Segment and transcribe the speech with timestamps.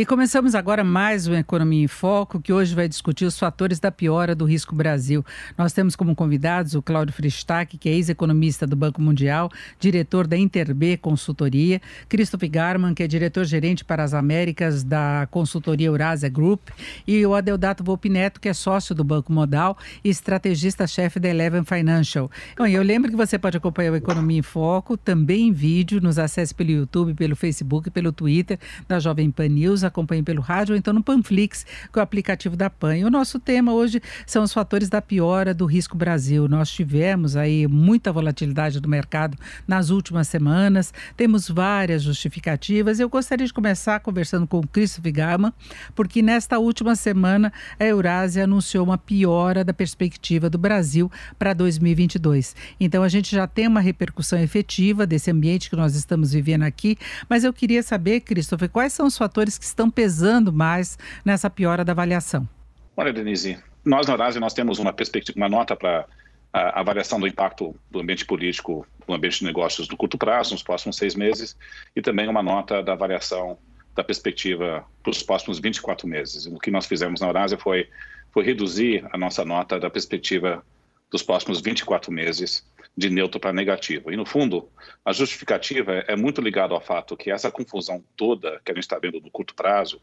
[0.00, 3.92] E começamos agora mais um Economia em Foco, que hoje vai discutir os fatores da
[3.92, 5.22] piora do risco Brasil.
[5.58, 10.38] Nós temos como convidados o Cláudio Fristac, que é ex-economista do Banco Mundial, diretor da
[10.38, 16.70] Interb Consultoria, Christoph Garman, que é diretor-gerente para as Américas da consultoria Eurasia Group,
[17.06, 22.30] e o Adeodato Volpineto, que é sócio do Banco Modal e estrategista-chefe da Eleven Financial.
[22.56, 26.18] Bom, eu lembro que você pode acompanhar o Economia em Foco também em vídeo, nos
[26.18, 30.78] acesse pelo YouTube, pelo Facebook, pelo Twitter da Jovem Pan News acompanhem pelo rádio ou
[30.78, 32.96] então no Panflix, que é o aplicativo da PAN.
[32.96, 36.48] E o nosso tema hoje são os fatores da piora do risco Brasil.
[36.48, 42.98] Nós tivemos aí muita volatilidade do mercado nas últimas semanas, temos várias justificativas.
[42.98, 45.54] Eu gostaria de começar conversando com o Christopher Gama,
[45.94, 52.54] porque nesta última semana a Eurásia anunciou uma piora da perspectiva do Brasil para 2022.
[52.78, 56.96] Então a gente já tem uma repercussão efetiva desse ambiente que nós estamos vivendo aqui,
[57.28, 61.84] mas eu queria saber, Christopher, quais são os fatores que estão pesando mais nessa piora
[61.84, 62.48] da avaliação?
[62.96, 66.06] Olha, Denise, nós na Eurase nós temos uma perspectiva, uma nota para
[66.52, 70.62] a avaliação do impacto do ambiente político, do ambiente de negócios no curto prazo, nos
[70.62, 71.56] próximos seis meses,
[71.94, 73.58] e também uma nota da avaliação
[73.94, 76.46] da perspectiva para os próximos 24 meses.
[76.46, 77.88] O que nós fizemos na Eurásia foi,
[78.32, 80.64] foi reduzir a nossa nota da perspectiva
[81.10, 82.64] dos próximos 24 meses
[82.96, 84.12] de neutro para negativo.
[84.12, 84.68] E, no fundo,
[85.04, 88.98] a justificativa é, muito ligada ao fato que essa confusão toda que a gente está
[88.98, 90.00] vendo no curto prazo,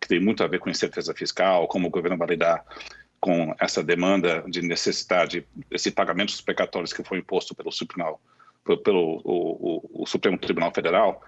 [0.00, 2.64] que tem muito a ver com incerteza fiscal, como o governo vai lidar
[3.18, 8.20] com essa demanda de necessidade, esse pagamento dos precatórios que foi imposto pelo Supremo,
[8.84, 11.22] pelo o, o, o Supremo Tribunal Federal,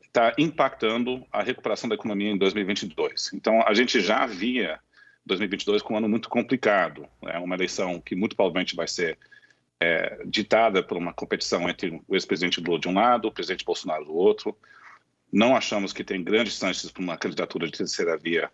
[0.00, 3.32] está impactando a recuperação da economia em 2022.
[3.34, 4.78] Então, a gente já via
[5.26, 7.06] 2022 como um ano muito complicado.
[7.22, 9.18] É uma eleição que muito provavelmente vai ser
[9.80, 14.04] é, ditada por uma competição entre o ex-presidente Lula de um lado, o presidente Bolsonaro
[14.04, 14.56] do outro.
[15.32, 18.50] Não achamos que tem grandes chances para uma candidatura de terceira via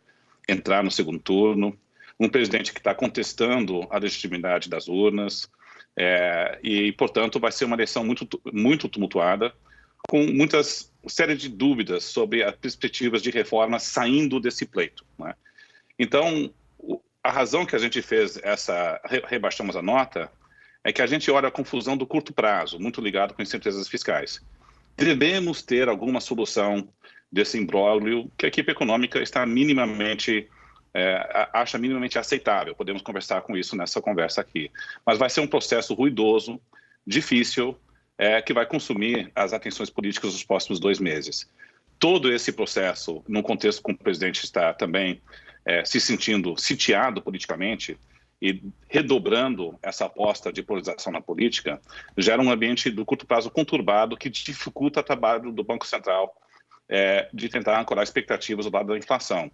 [0.49, 1.79] entrar no segundo turno.
[2.19, 5.49] Um presidente que está contestando a legitimidade das urnas
[5.97, 9.53] é, e, portanto, vai ser uma eleição muito, muito tumultuada,
[10.09, 15.05] com muitas série de dúvidas sobre as perspectivas de reforma saindo desse pleito.
[15.19, 15.35] Né?
[15.99, 16.53] Então,
[17.23, 20.31] a razão que a gente fez essa rebaixamos a nota
[20.83, 24.41] é que a gente olha a confusão do curto prazo, muito ligado com incertezas fiscais.
[24.97, 26.89] Devemos ter alguma solução
[27.31, 30.49] desse imbróglio que a equipe econômica está minimamente
[30.93, 32.75] é, acha minimamente aceitável.
[32.75, 34.71] Podemos conversar com isso nessa conversa aqui.
[35.07, 36.61] Mas vai ser um processo ruidoso,
[37.07, 37.77] difícil,
[38.19, 41.49] é, que vai consumir as atenções políticas dos próximos dois meses.
[41.99, 45.21] Todo esse processo, num contexto com o presidente está também
[45.65, 47.99] é, se sentindo sitiado politicamente,
[48.41, 51.81] e redobrando essa aposta de polarização na política,
[52.17, 56.35] gera um ambiente do curto prazo conturbado que dificulta o trabalho do Banco Central
[56.89, 59.51] é, de tentar ancorar expectativas do lado da inflação.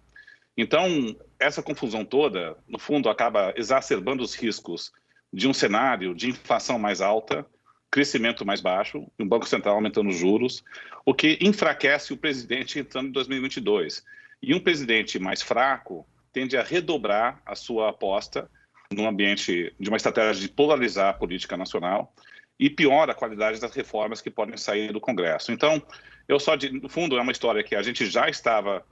[0.55, 4.91] Então, essa confusão toda, no fundo, acaba exacerbando os riscos
[5.31, 7.45] de um cenário de inflação mais alta,
[7.91, 10.63] crescimento mais baixo, e um Banco Central aumentando os juros,
[11.05, 14.03] o que enfraquece o presidente entrando em 2022.
[14.41, 18.49] E um presidente mais fraco tende a redobrar a sua aposta
[18.93, 22.13] num ambiente de uma estratégia de polarizar a política nacional
[22.59, 25.51] e piora a qualidade das reformas que podem sair do Congresso.
[25.51, 25.81] Então,
[26.27, 28.85] eu só, de, no fundo, é uma história que a gente já estava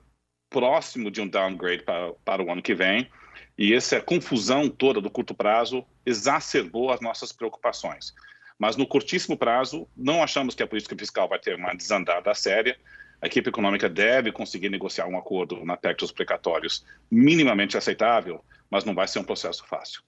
[0.49, 3.09] próximo de um downgrade para, para o ano que vem,
[3.57, 8.13] e essa confusão toda do curto prazo exacerbou as nossas preocupações.
[8.57, 12.77] Mas no curtíssimo prazo, não achamos que a política fiscal vai ter uma desandada séria.
[13.21, 18.83] A equipe econômica deve conseguir negociar um acordo na PEC dos precatórios minimamente aceitável, mas
[18.83, 20.01] não vai ser um processo fácil.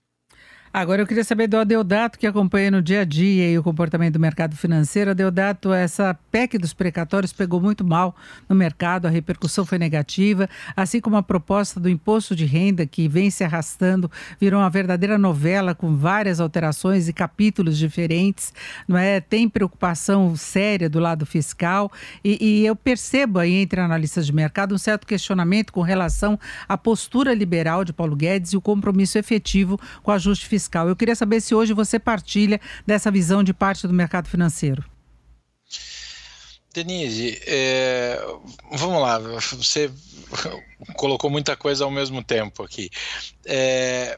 [0.73, 4.13] Agora eu queria saber do Adeodato, que acompanha no dia a dia e o comportamento
[4.13, 5.11] do mercado financeiro.
[5.11, 8.15] Adeodato, essa PEC dos precatórios pegou muito mal
[8.49, 13.07] no mercado, a repercussão foi negativa, assim como a proposta do imposto de renda, que
[13.07, 18.53] vem se arrastando, virou uma verdadeira novela com várias alterações e capítulos diferentes.
[18.87, 19.21] Não é?
[19.21, 21.91] Tem preocupação séria do lado fiscal
[22.23, 26.37] e, e eu percebo aí entre analistas de mercado um certo questionamento com relação
[26.67, 30.89] à postura liberal de Paulo Guedes e o compromisso efetivo com o ajuste fiscal.
[30.89, 34.83] Eu queria saber se hoje você partilha dessa visão de parte do mercado financeiro.
[36.73, 38.19] Denise, é,
[38.71, 39.17] vamos lá,
[39.53, 39.91] você
[40.95, 42.89] colocou muita coisa ao mesmo tempo aqui.
[43.45, 44.17] É,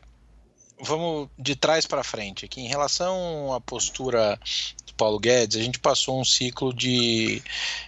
[0.82, 2.62] vamos de trás para frente aqui.
[2.62, 4.38] Em relação à postura
[4.86, 7.42] do Paulo Guedes, a gente passou um ciclo de,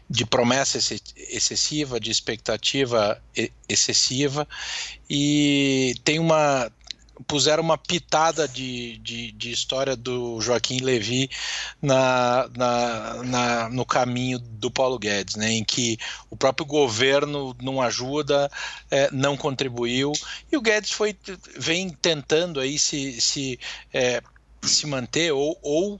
[0.09, 3.21] de promessa excessiva, de expectativa
[3.67, 4.47] excessiva,
[5.09, 6.71] e tem uma
[7.27, 11.29] puseram uma pitada de, de, de, história do Joaquim Levi
[11.81, 15.97] na, na, na, no caminho do Paulo Guedes, né, em que
[16.29, 18.49] o próprio governo não ajuda,
[18.89, 20.11] é, não contribuiu,
[20.51, 21.15] e o Guedes foi,
[21.57, 23.59] vem tentando aí se, se,
[23.93, 24.21] é,
[24.61, 25.99] se manter ou, ou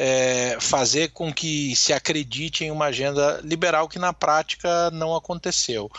[0.00, 5.90] é, fazer com que se acredite em uma agenda liberal que na prática não aconteceu.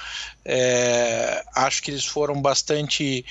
[0.46, 3.26] É, acho que eles foram bastante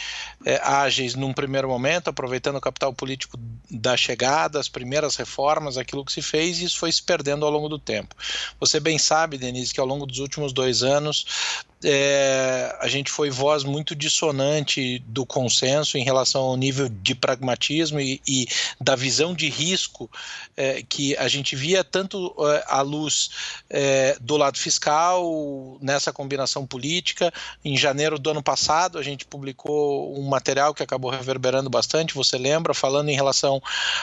[0.44, 3.38] é, ágeis num primeiro momento, aproveitando o capital político
[3.70, 7.50] da chegada, as primeiras reformas, aquilo que se fez, e isso foi se perdendo ao
[7.50, 8.14] longo do tempo.
[8.60, 13.30] Você bem sabe, Denise, que ao longo dos últimos dois anos é, a gente foi
[13.30, 18.46] voz muito dissonante do consenso em relação ao nível de pragmatismo e, e
[18.80, 20.10] da visão de risco
[20.58, 23.30] é, que a gente via tanto é, à luz
[23.70, 27.32] é, do lado fiscal, nessa combinação política.
[27.64, 32.36] Em janeiro do ano passado, a gente publicou um material que acabou reverberando bastante, você
[32.36, 33.62] lembra, falando em relação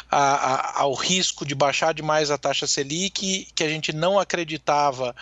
[0.10, 5.14] a, a, ao risco de baixar demais a taxa Selic, que a gente não acreditava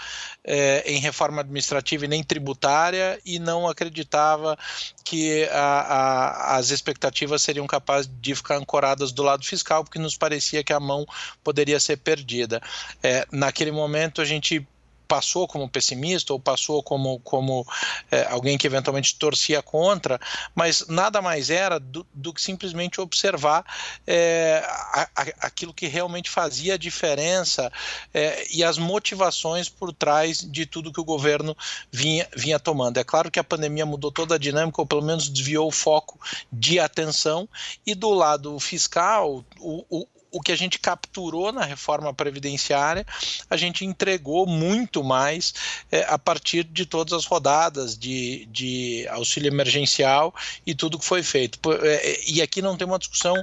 [0.44, 4.56] é, em reforma administrativa e nem tributária e não acreditava
[5.04, 10.64] que a, as expectativas seriam capazes de ficar ancoradas do lado fiscal, porque nos parecia
[10.64, 11.06] que a mão
[11.44, 12.62] poderia ser perdida.
[13.02, 14.66] É, naquele momento a gente
[15.14, 17.68] passou como pessimista ou passou como, como
[18.10, 20.20] é, alguém que eventualmente torcia contra,
[20.56, 23.64] mas nada mais era do, do que simplesmente observar
[24.08, 27.72] é, a, a, aquilo que realmente fazia a diferença
[28.12, 31.56] é, e as motivações por trás de tudo que o governo
[31.92, 32.98] vinha, vinha tomando.
[32.98, 36.20] É claro que a pandemia mudou toda a dinâmica, ou pelo menos desviou o foco
[36.52, 37.48] de atenção,
[37.86, 43.06] e do lado fiscal, o, o o que a gente capturou na reforma previdenciária,
[43.48, 45.54] a gente entregou muito mais
[45.92, 50.34] é, a partir de todas as rodadas de, de auxílio emergencial
[50.66, 51.60] e tudo que foi feito.
[51.84, 53.36] É, e aqui não tem uma discussão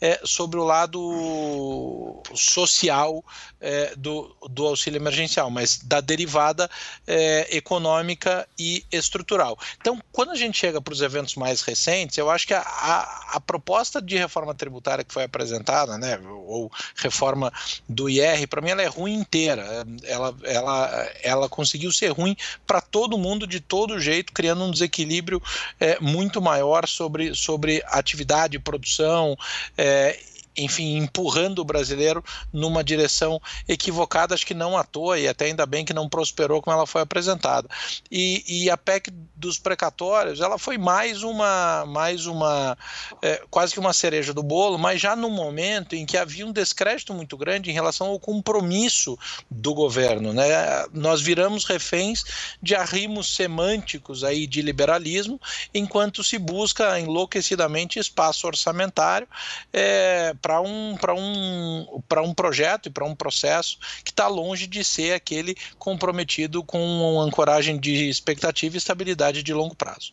[0.00, 3.22] é, sobre o lado social
[3.60, 6.70] é, do, do auxílio emergencial, mas da derivada
[7.06, 9.58] é, econômica e estrutural.
[9.78, 13.36] Então, quando a gente chega para os eventos mais recentes, eu acho que a, a,
[13.36, 17.52] a proposta de reforma tributária que foi apresentada, né, ou reforma
[17.88, 19.86] do IR, para mim ela é ruim inteira.
[20.04, 22.36] Ela, ela, ela conseguiu ser ruim
[22.66, 25.42] para todo mundo de todo jeito, criando um desequilíbrio
[25.78, 29.36] é, muito maior sobre, sobre atividade, produção,
[29.76, 30.18] é,
[30.56, 35.66] enfim, empurrando o brasileiro numa direção equivocada, acho que não à toa, e até ainda
[35.66, 37.68] bem que não prosperou como ela foi apresentada.
[38.10, 42.76] E, e a PEC dos precatórios, ela foi mais uma, mais uma
[43.22, 46.52] é, quase que uma cereja do bolo, mas já no momento em que havia um
[46.52, 49.18] descrédito muito grande em relação ao compromisso
[49.50, 50.32] do governo.
[50.32, 50.44] Né?
[50.92, 52.24] Nós viramos reféns
[52.60, 55.40] de arrimos semânticos aí de liberalismo,
[55.72, 59.28] enquanto se busca enlouquecidamente espaço orçamentário
[59.72, 65.12] é, para um, um, um projeto e para um processo que está longe de ser
[65.12, 70.10] aquele comprometido com uma ancoragem de expectativa e estabilidade de longo prazo.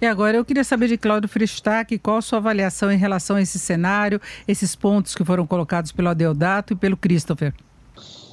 [0.00, 3.42] E agora eu queria saber de Cláudio Fristac qual a sua avaliação em relação a
[3.42, 7.52] esse cenário, esses pontos que foram colocados pelo Adeodato e pelo Christopher.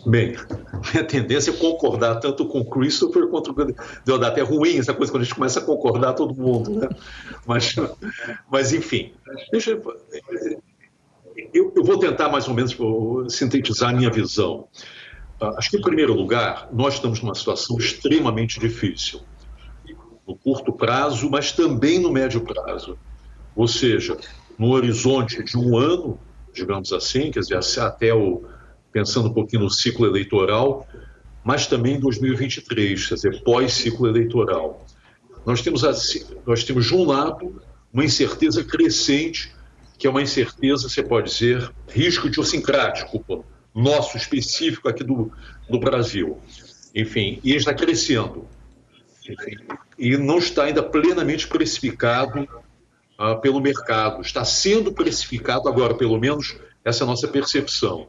[0.06, 0.36] Bem,
[0.94, 3.75] minha tendência é concordar tanto com o Christopher quanto com o
[4.06, 4.39] Deodato.
[4.39, 6.89] É ruim essa coisa quando a gente começa a concordar todo mundo, né?
[7.48, 7.75] Mas,
[8.51, 9.13] mas enfim,
[9.51, 9.79] deixa
[11.53, 12.75] eu, eu, vou tentar mais ou menos
[13.29, 14.68] sintetizar a minha visão.
[15.39, 19.22] Ah, acho que, em primeiro lugar, nós estamos numa situação extremamente difícil,
[20.27, 22.98] no curto prazo, mas também no médio prazo.
[23.56, 24.18] Ou seja,
[24.58, 26.20] no horizonte de um ano,
[26.53, 28.44] digamos assim, quer dizer, até o,
[28.91, 30.88] pensando um pouquinho no ciclo eleitoral,
[31.44, 34.86] mas também em 2023, quer dizer, pós-ciclo eleitoral.
[35.46, 35.82] Nós temos,
[36.46, 39.51] nós temos, de um lado, uma incerteza crescente
[40.00, 45.29] que é uma incerteza, você pode dizer, risco idiosincrático, nosso específico aqui do,
[45.70, 46.39] do Brasil.
[46.96, 48.48] Enfim, e está crescendo.
[49.98, 52.48] E não está ainda plenamente precificado
[53.20, 54.22] uh, pelo mercado.
[54.22, 58.08] Está sendo precificado agora, pelo menos, essa é a nossa percepção.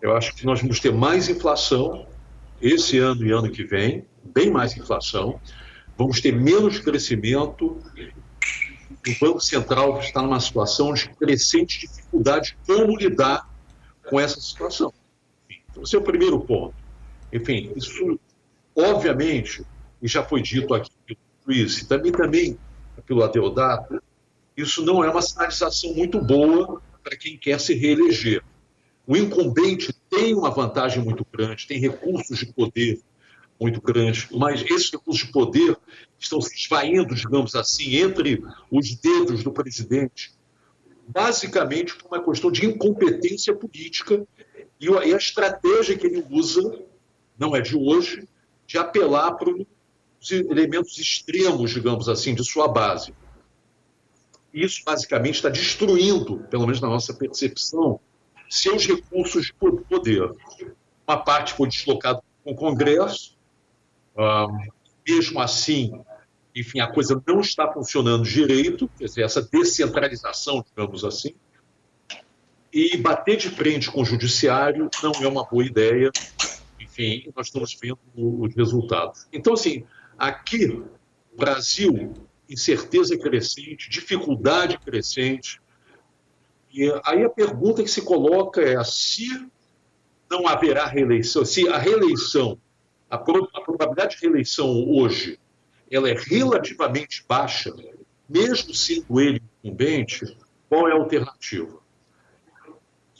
[0.00, 2.06] Eu acho que nós vamos ter mais inflação
[2.62, 5.40] esse ano e ano que vem, bem mais inflação.
[5.98, 7.82] Vamos ter menos crescimento
[9.08, 13.48] o Banco Central está numa situação de crescente dificuldade como lidar
[14.08, 14.92] com essa situação.
[15.70, 16.74] Então, esse é o primeiro ponto.
[17.32, 18.18] Enfim, isso,
[18.76, 19.64] obviamente,
[20.02, 22.58] e já foi dito aqui pelo Luiz, e também, também
[23.06, 24.02] pelo Adeodato,
[24.56, 28.42] isso não é uma sinalização muito boa para quem quer se reeleger.
[29.06, 33.00] O incumbente tem uma vantagem muito grande, tem recursos de poder
[33.60, 35.76] muito grandes, mas esses recursos de poder
[36.18, 40.32] estão se esvaindo, digamos assim, entre os dedos do presidente,
[41.06, 44.26] basicamente por uma questão de incompetência política
[44.80, 46.82] e a estratégia que ele usa,
[47.38, 48.26] não é de hoje,
[48.66, 53.14] de apelar para os elementos extremos, digamos assim, de sua base.
[54.54, 58.00] Isso basicamente está destruindo, pelo menos na nossa percepção,
[58.48, 60.32] seus recursos de poder.
[61.06, 63.38] Uma parte foi deslocada com o Congresso,
[65.06, 65.92] mesmo assim,
[66.54, 71.34] enfim, a coisa não está funcionando direito, quer dizer, essa descentralização, digamos assim,
[72.72, 76.10] e bater de frente com o judiciário não é uma boa ideia.
[76.78, 79.26] Enfim, nós estamos vendo os resultados.
[79.32, 79.84] Então, assim,
[80.16, 80.82] aqui,
[81.36, 82.14] Brasil,
[82.48, 85.60] incerteza crescente, dificuldade crescente.
[86.72, 89.26] E aí a pergunta que se coloca é se
[90.30, 92.60] não haverá reeleição, se a reeleição
[93.10, 95.38] a, probabilidade de reeleição hoje
[95.90, 97.74] ela é relativamente baixa,
[98.28, 100.36] mesmo sendo ele incumbente,
[100.68, 101.80] qual é a alternativa?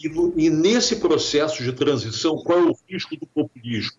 [0.01, 3.99] E, no, e nesse processo de transição, qual é o risco do populismo?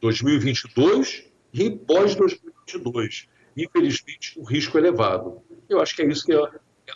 [0.00, 3.28] 2022 e pós-2022.
[3.56, 5.42] Infelizmente, o risco é elevado.
[5.68, 6.50] Eu acho que é isso que é,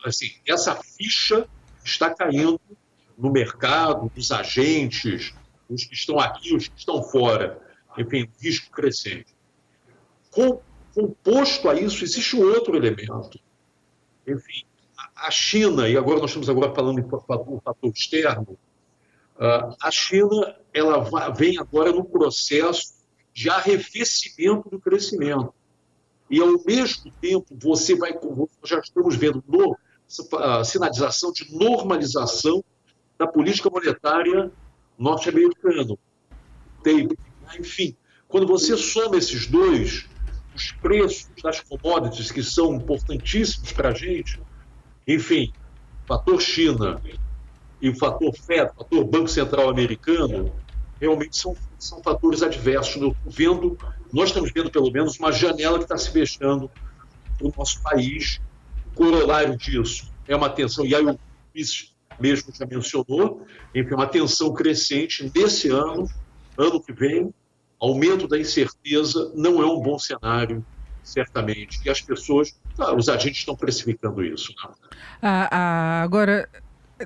[0.05, 1.47] assim, essa ficha
[1.85, 2.59] está caindo
[3.17, 5.35] no mercado, nos agentes,
[5.69, 7.68] os que estão aqui, os que estão fora
[8.00, 9.35] enfim, risco crescente.
[10.31, 10.61] Com,
[10.95, 13.38] composto a isso, existe um outro elemento.
[14.26, 14.64] Enfim,
[15.17, 18.59] a China, e agora nós estamos agora falando em fator, fator externo,
[19.38, 22.95] ah, a China ela vem agora no processo
[23.33, 25.52] de arrefecimento do crescimento.
[26.31, 28.12] E, ao mesmo tempo, você vai,
[28.64, 29.76] já estamos vendo no,
[30.38, 32.62] a sinalização de normalização
[33.17, 34.50] da política monetária
[34.99, 35.97] norte-americana.
[36.83, 37.09] Tem
[37.59, 40.07] enfim, quando você soma esses dois,
[40.55, 44.40] os preços das commodities que são importantíssimos para a gente,
[45.07, 45.52] enfim,
[46.07, 47.00] fator China
[47.81, 50.52] e o fator FED, fator Banco Central Americano,
[51.00, 53.00] realmente são, são fatores adversos.
[53.00, 53.78] Eu vendo,
[54.12, 56.71] nós estamos vendo pelo menos uma janela que está se fechando
[57.38, 58.40] para o nosso país.
[58.93, 61.19] O corolário disso é uma tensão, e aí o
[61.55, 66.09] Luiz mesmo já mencionou, enfim, uma tensão crescente nesse ano
[66.57, 67.33] ano que vem,
[67.80, 70.64] aumento da incerteza não é um bom cenário,
[71.02, 71.80] certamente.
[71.85, 74.52] E as pessoas, tá, os agentes estão precificando isso.
[74.52, 74.75] Né?
[75.23, 76.49] Ah, ah, agora,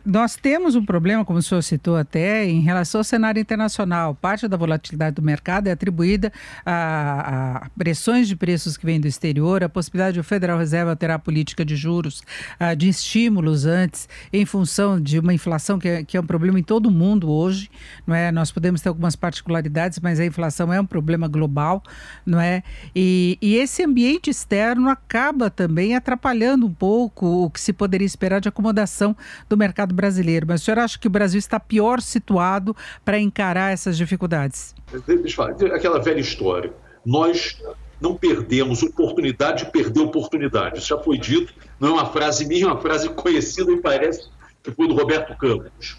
[0.07, 4.15] nós temos um problema, como o senhor citou até, em relação ao cenário internacional.
[4.15, 6.33] Parte da volatilidade do mercado é atribuída
[6.65, 11.17] a, a pressões de preços que vêm do exterior, a possibilidade do Federal Reserve alterar
[11.17, 12.23] a política de juros,
[12.59, 16.59] a, de estímulos antes, em função de uma inflação que é, que é um problema
[16.59, 17.71] em todo o mundo hoje.
[18.07, 18.33] Não é?
[18.33, 21.83] Nós podemos ter algumas particularidades, mas a inflação é um problema global.
[22.25, 22.63] Não é?
[22.97, 28.41] E, e esse ambiente externo acaba também atrapalhando um pouco o que se poderia esperar
[28.41, 29.15] de acomodação
[29.49, 32.75] do mercado mercado brasileiro, mas o senhor acha que o Brasil está pior situado
[33.05, 34.75] para encarar essas dificuldades?
[35.07, 36.73] Deixa eu falar, aquela velha história.
[37.05, 37.61] Nós
[38.01, 40.79] não perdemos oportunidade de perder oportunidade.
[40.79, 44.29] Isso já foi dito, não é uma frase minha, é uma frase conhecida e parece
[44.63, 45.97] que foi do Roberto Campos.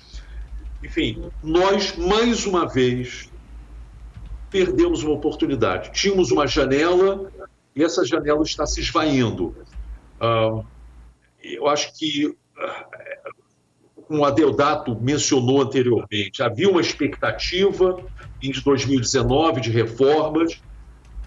[0.82, 3.30] Enfim, nós, mais uma vez,
[4.50, 5.92] perdemos uma oportunidade.
[5.92, 7.32] Tínhamos uma janela
[7.76, 9.56] e essa janela está se esvaindo.
[10.22, 10.66] Uh,
[11.42, 13.43] eu acho que como
[14.10, 18.00] o Adeodato mencionou anteriormente, havia uma expectativa
[18.42, 20.62] em 2019 de reformas.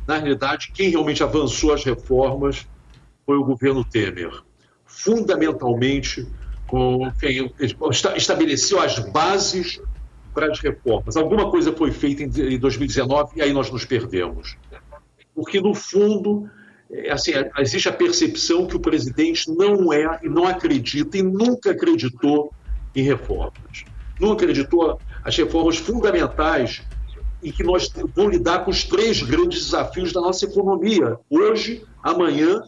[0.06, 2.66] Na realidade, quem realmente avançou as reformas
[3.24, 4.30] foi o governo Temer.
[4.84, 6.26] Fundamentalmente,
[6.66, 7.10] com,
[8.16, 9.80] estabeleceu as bases
[10.32, 11.16] para as reformas.
[11.16, 14.56] Alguma coisa foi feita em 2019 e aí nós nos perdemos.
[15.34, 16.48] Porque, no fundo,
[16.90, 21.72] é, assim, existe a percepção que o presidente não é e não acredita e nunca
[21.72, 22.52] acreditou
[22.96, 23.84] em reformas.
[24.18, 26.82] Não acreditou as reformas fundamentais
[27.42, 32.62] em que nós vamos lidar com os três grandes desafios da nossa economia, hoje, amanhã,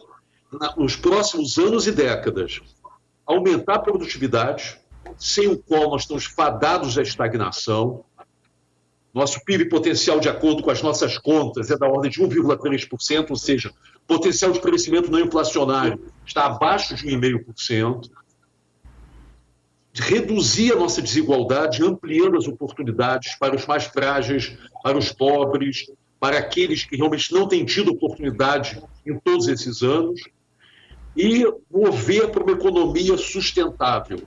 [0.77, 2.61] nos próximos anos e décadas.
[3.25, 4.79] Aumentar a produtividade,
[5.17, 8.05] sem o qual nós estamos fadados à estagnação,
[9.13, 13.35] Nosso PIB potencial, de acordo com as nossas contas, é da ordem de 1,3%, ou
[13.35, 13.73] seja,
[14.07, 18.09] potencial de crescimento não inflacionário está abaixo de 1,5%.
[19.93, 26.37] Reduzir a nossa desigualdade, ampliando as oportunidades para os mais frágeis, para os pobres, para
[26.37, 30.21] aqueles que realmente não têm tido oportunidade em todos esses anos,
[31.15, 34.21] e mover para uma economia sustentável.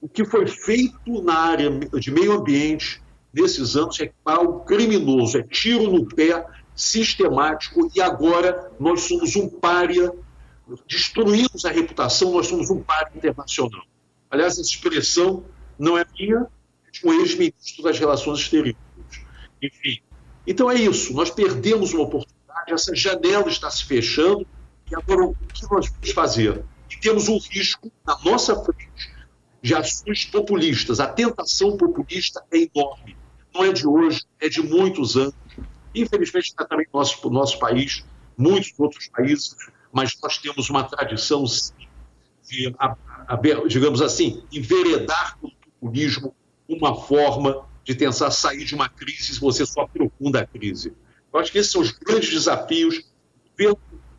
[0.00, 5.42] O que foi feito na área de meio ambiente nesses anos é algo criminoso, é
[5.42, 6.44] tiro no pé
[6.74, 10.12] sistemático e agora nós somos um pária,
[10.86, 13.82] destruímos a reputação, nós somos um pária internacional.
[14.30, 15.44] Aliás, essa expressão
[15.78, 16.46] não é minha,
[16.86, 18.80] é de um ex-ministro das Relações Exteriores.
[19.62, 20.00] Enfim,
[20.46, 24.46] então é isso, nós perdemos uma oportunidade, essa janela está se fechando
[24.90, 26.64] e agora o que nós vamos fazer?
[26.90, 29.14] E temos um risco na nossa frente
[29.62, 31.00] de ações populistas.
[31.00, 33.16] A tentação populista é enorme
[33.56, 35.34] não é de hoje, é de muitos anos.
[35.94, 38.04] Infelizmente, está também no nosso, no nosso país,
[38.36, 39.56] muitos outros países,
[39.90, 42.74] mas nós temos uma tradição de,
[43.68, 46.34] digamos assim, enveredar com o populismo
[46.68, 50.92] uma forma de tentar sair de uma crise se você só aprofunda a crise.
[51.32, 53.04] Eu acho que esses são os grandes desafios.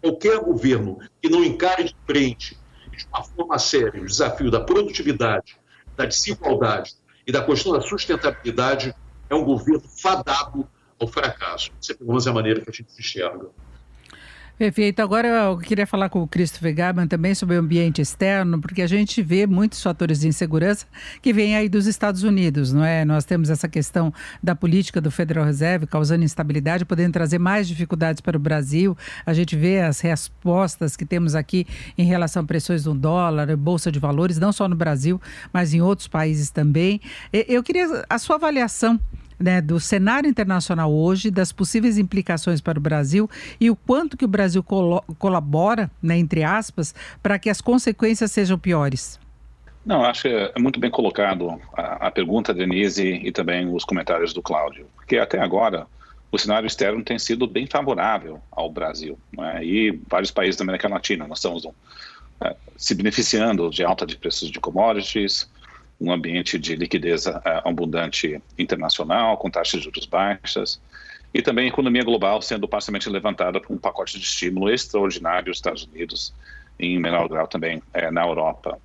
[0.02, 2.58] Qualquer governo que não encare de frente,
[2.92, 5.58] de uma forma séria, o desafio da produtividade,
[5.96, 6.94] da desigualdade
[7.26, 8.96] e da questão da sustentabilidade,
[9.30, 10.68] é um governo fadado
[11.00, 11.72] ao fracasso.
[11.80, 13.50] Essa é a maneira que a gente enxerga.
[14.58, 15.04] Perfeito.
[15.04, 18.88] Agora eu queria falar com o Christopher Gaban também sobre o ambiente externo, porque a
[18.88, 20.88] gente vê muitos fatores de insegurança
[21.22, 23.06] que vêm aí dos Estados Unidos, não é?
[23.06, 24.12] Nós temos essa questão
[24.42, 28.98] da política do Federal Reserve causando instabilidade, podendo trazer mais dificuldades para o Brasil.
[29.28, 33.92] A gente vê as respostas que temos aqui em relação a pressões do dólar, bolsa
[33.92, 35.22] de valores, não só no Brasil,
[35.54, 37.00] mas em outros países também.
[37.32, 39.00] Eu queria a sua avaliação
[39.39, 43.29] né, do cenário internacional hoje, das possíveis implicações para o Brasil
[43.60, 48.32] e o quanto que o Brasil colo colabora, né, entre aspas, para que as consequências
[48.32, 49.20] sejam piores?
[49.86, 54.34] Não, acho que é muito bem colocado a, a pergunta, Denise, e também os comentários
[54.34, 55.88] do Cláudio, porque até agora
[56.30, 60.89] o cenário externo tem sido bem favorável ao Brasil né, e vários países da América
[60.89, 61.26] Latina.
[61.26, 61.71] Nós estamos um,
[62.41, 65.50] é, se beneficiando de alta de preços de commodities,
[66.00, 70.80] um ambiente de liquidez uh, abundante internacional, com taxas de juros baixas,
[71.34, 75.58] e também a economia global sendo parcialmente levantada por um pacote de estímulo extraordinário nos
[75.58, 76.34] Estados Unidos,
[76.80, 78.80] em menor grau também é, na Europa.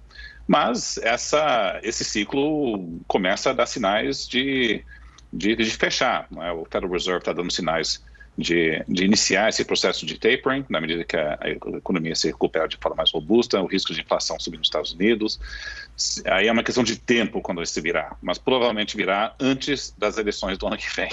[0.46, 4.84] Mas essa, esse ciclo começa a dar sinais de,
[5.32, 6.26] de, de fechar.
[6.40, 6.50] É?
[6.52, 8.02] O Federal Reserve está dando sinais
[8.36, 12.66] de, de, iniciar esse processo de tapering, na medida que a, a, economia se recupera
[12.66, 15.38] de forma mais robusta, o risco de inflação subir nos Estados Unidos.
[16.26, 20.56] Aí é uma questão de tempo quando isso virá, mas provavelmente virá antes das eleições
[20.56, 21.10] do ano que vem.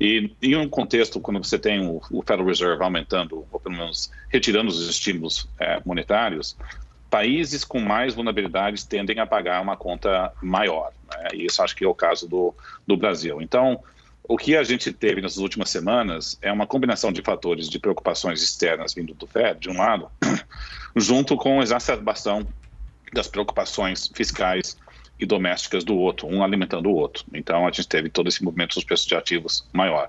[0.00, 4.10] E em um contexto, quando você tem o, o Federal Reserve aumentando, ou pelo menos
[4.28, 6.56] retirando os estímulos é, monetários,
[7.10, 10.92] países com mais vulnerabilidades tendem a pagar uma conta maior.
[11.10, 11.28] Né?
[11.34, 12.54] E isso acho que é o caso do,
[12.86, 13.42] do Brasil.
[13.42, 13.82] Então,
[14.24, 18.42] o que a gente teve nas últimas semanas é uma combinação de fatores de preocupações
[18.42, 20.10] externas vindo do Fed, de um lado,
[20.94, 22.46] junto com a exacerbação
[23.12, 24.76] das preocupações fiscais
[25.18, 27.24] e domésticas do outro, um alimentando o outro.
[27.34, 30.08] Então, a gente teve todo esse movimento dos preços de ativos maior.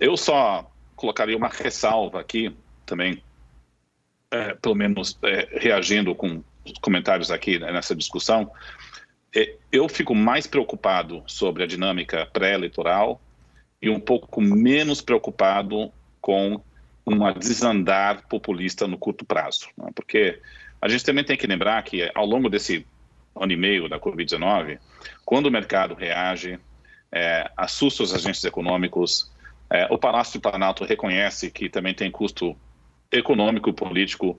[0.00, 2.54] Eu só colocaria uma ressalva aqui,
[2.86, 3.22] também,
[4.30, 8.50] é, pelo menos é, reagindo com os comentários aqui né, nessa discussão,
[9.34, 13.20] é, eu fico mais preocupado sobre a dinâmica pré-eleitoral
[13.80, 16.60] e um pouco menos preocupado com
[17.04, 19.68] uma desandar populista no curto prazo.
[19.76, 19.90] Né?
[19.94, 20.40] Porque
[20.80, 22.86] a gente também tem que lembrar que ao longo desse
[23.36, 24.78] ano e meio da Covid-19,
[25.24, 26.58] quando o mercado reage,
[27.12, 29.30] é, assusta os agentes econômicos,
[29.70, 32.56] é, o Palácio do Planalto reconhece que também tem custo
[33.10, 34.38] econômico e político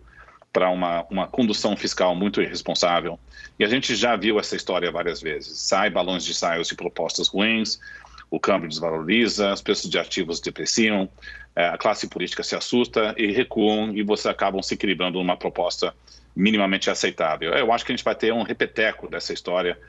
[0.51, 3.19] para uma, uma condução fiscal muito irresponsável.
[3.59, 5.59] E a gente já viu essa história várias vezes.
[5.59, 7.79] Sai balões de saios de propostas ruins,
[8.29, 11.09] o câmbio desvaloriza, os preços de ativos depreciam,
[11.55, 15.93] é, a classe política se assusta e recuam e você acabam se equilibrando numa proposta
[16.35, 17.53] minimamente aceitável.
[17.53, 19.79] Eu acho que a gente vai ter um repeteco dessa história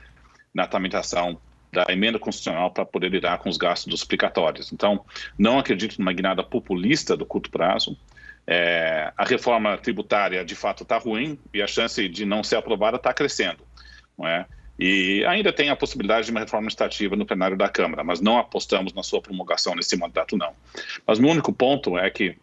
[0.53, 1.39] na tramitação
[1.71, 4.71] da emenda constitucional para poder lidar com os gastos dos explicatórios.
[4.71, 5.03] Então,
[5.37, 7.97] não acredito numa guinada populista do curto prazo.
[8.45, 12.95] É, a reforma tributária, de fato, está ruim e a chance de não ser aprovada
[12.95, 13.59] está crescendo.
[14.17, 14.45] Não é?
[14.79, 18.37] E ainda tem a possibilidade de uma reforma estativa no plenário da Câmara, mas não
[18.37, 20.53] apostamos na sua promulgação nesse mandato, não.
[21.05, 22.35] Mas o único ponto é que,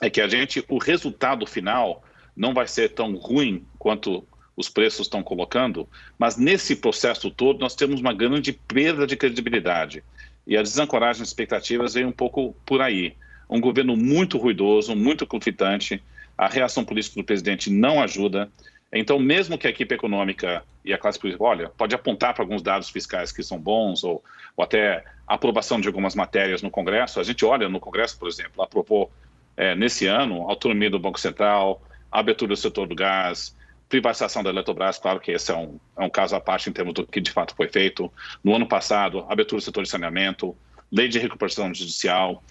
[0.00, 2.02] é que a gente, o resultado final
[2.34, 5.86] não vai ser tão ruim quanto os preços estão colocando,
[6.18, 10.02] mas nesse processo todo nós temos uma grande perda de credibilidade.
[10.46, 13.14] E a desancoragem de expectativas vem um pouco por aí.
[13.50, 16.02] Um governo muito ruidoso, muito conflitante,
[16.38, 18.50] a reação política do presidente não ajuda.
[18.98, 22.62] Então, mesmo que a equipe econômica e a classe política, olha, pode apontar para alguns
[22.62, 24.22] dados fiscais que são bons, ou,
[24.56, 28.62] ou até aprovação de algumas matérias no Congresso, a gente olha no Congresso, por exemplo,
[28.62, 29.10] aprovou
[29.56, 33.54] é, nesse ano autonomia do Banco Central, abertura do setor do gás,
[33.88, 36.94] privatização da Eletrobras, claro que esse é um, é um caso à parte em termos
[36.94, 38.12] do que de fato foi feito.
[38.42, 40.56] No ano passado, abertura do setor de saneamento,
[40.90, 42.42] lei de recuperação judicial,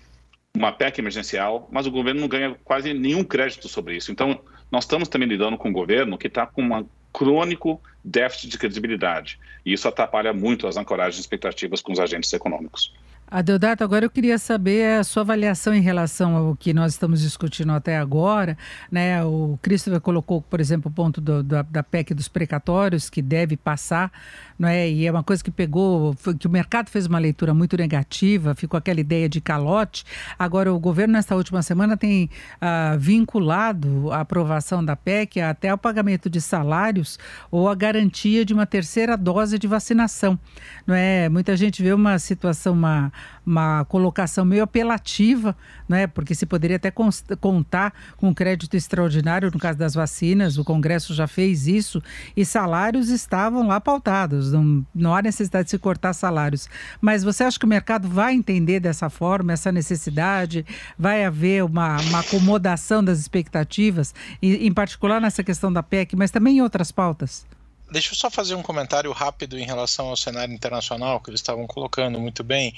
[0.56, 4.12] uma PEC emergencial, mas o governo não ganha quase nenhum crédito sobre isso.
[4.12, 4.40] Então,
[4.72, 9.40] nós estamos também lidando com um governo que está com um crônico déficit de credibilidade.
[9.66, 12.94] E isso atrapalha muito as ancoragens expectativas com os agentes econômicos.
[13.28, 17.72] Adeodato, agora eu queria saber a sua avaliação em relação ao que nós estamos discutindo
[17.72, 18.56] até agora.
[18.92, 19.24] Né?
[19.26, 23.58] O Christopher colocou, por exemplo, o ponto do, da, da, PEC dos precatórios, que deve
[23.58, 24.12] passar,
[24.60, 24.88] não é?
[24.88, 28.54] e é uma coisa que pegou, foi, que o mercado fez uma leitura muito negativa,
[28.54, 30.06] ficou aquela ideia de calote.
[30.38, 32.30] Agora, o governo, nesta última semana, tem
[32.62, 37.18] ah, vinculado a aprovação da PEC até ao pagamento de salários
[37.50, 40.40] ou a garantia de uma terceira dose de vacinação.
[40.86, 41.28] Não é?
[41.28, 43.12] Muita gente vê uma situação, uma
[43.46, 45.56] uma colocação meio apelativa,
[45.88, 46.08] né?
[46.08, 46.92] porque se poderia até
[47.40, 52.02] contar com crédito extraordinário no caso das vacinas, o Congresso já fez isso,
[52.36, 56.68] e salários estavam lá pautados, não, não há necessidade de se cortar salários.
[57.00, 60.66] Mas você acha que o mercado vai entender dessa forma, essa necessidade?
[60.98, 66.32] Vai haver uma, uma acomodação das expectativas, e, em particular nessa questão da PEC, mas
[66.32, 67.46] também em outras pautas?
[67.92, 71.68] Deixa eu só fazer um comentário rápido em relação ao cenário internacional que eles estavam
[71.68, 72.76] colocando muito bem.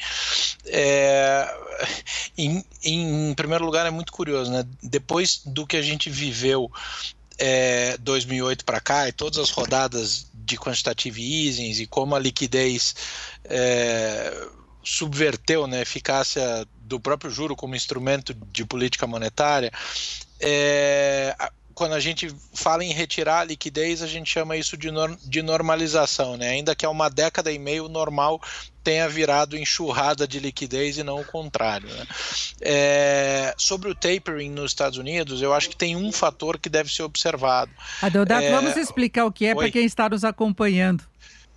[0.65, 1.47] É,
[2.37, 4.65] em, em, primeiro lugar, é muito curioso, né?
[4.83, 6.69] Depois do que a gente viveu
[7.37, 12.95] é, 2008 para cá e todas as rodadas de quantitative easing e como a liquidez
[13.45, 14.47] é,
[14.83, 19.71] subverteu né, a eficácia do próprio juro como instrumento de política monetária,
[20.39, 21.35] é,
[21.77, 24.89] quando a gente fala em retirar a liquidez, a gente chama isso de,
[25.23, 26.49] de normalização, né?
[26.49, 28.41] Ainda que há uma década e meio normal
[28.83, 31.87] tenha virado enxurrada de liquidez e não o contrário.
[31.87, 32.07] Né?
[32.61, 36.91] É, sobre o tapering nos Estados Unidos, eu acho que tem um fator que deve
[36.91, 37.69] ser observado.
[38.01, 38.49] Adeodato, é...
[38.49, 41.03] vamos explicar o que é para quem está nos acompanhando.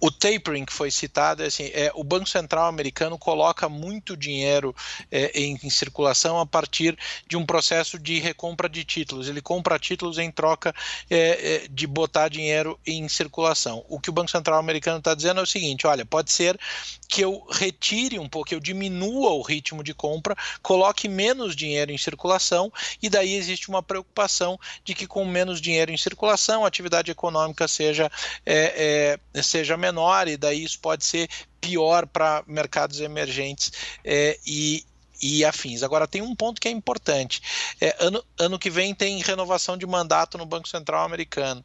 [0.00, 4.74] O tapering que foi citado, é assim, é, o Banco Central americano coloca muito dinheiro
[5.10, 9.28] é, em, em, circulação a partir de um processo de recompra de títulos.
[9.28, 10.74] Ele compra títulos em troca
[11.10, 13.84] é, é de botar dinheiro em circulação.
[13.88, 16.58] O que o Banco Central americano está dizendo é o seguinte: olha, pode ser
[17.06, 21.90] que eu retire um pouco, que eu diminua o ritmo de compra, coloque menos dinheiro
[21.92, 26.68] em circulação, e daí existe uma preocupação de que com menos dinheiro em circulação, a
[26.68, 28.10] atividade econômica seja,
[28.46, 29.89] é, seja menor,
[30.29, 31.29] e daí isso pode ser
[31.61, 33.72] pior para mercados emergentes
[34.05, 34.85] é, e,
[35.20, 35.83] e afins.
[35.83, 37.40] Agora, tem um ponto que é importante.
[37.81, 41.64] É, ano, ano que vem tem renovação de mandato no Banco Central americano.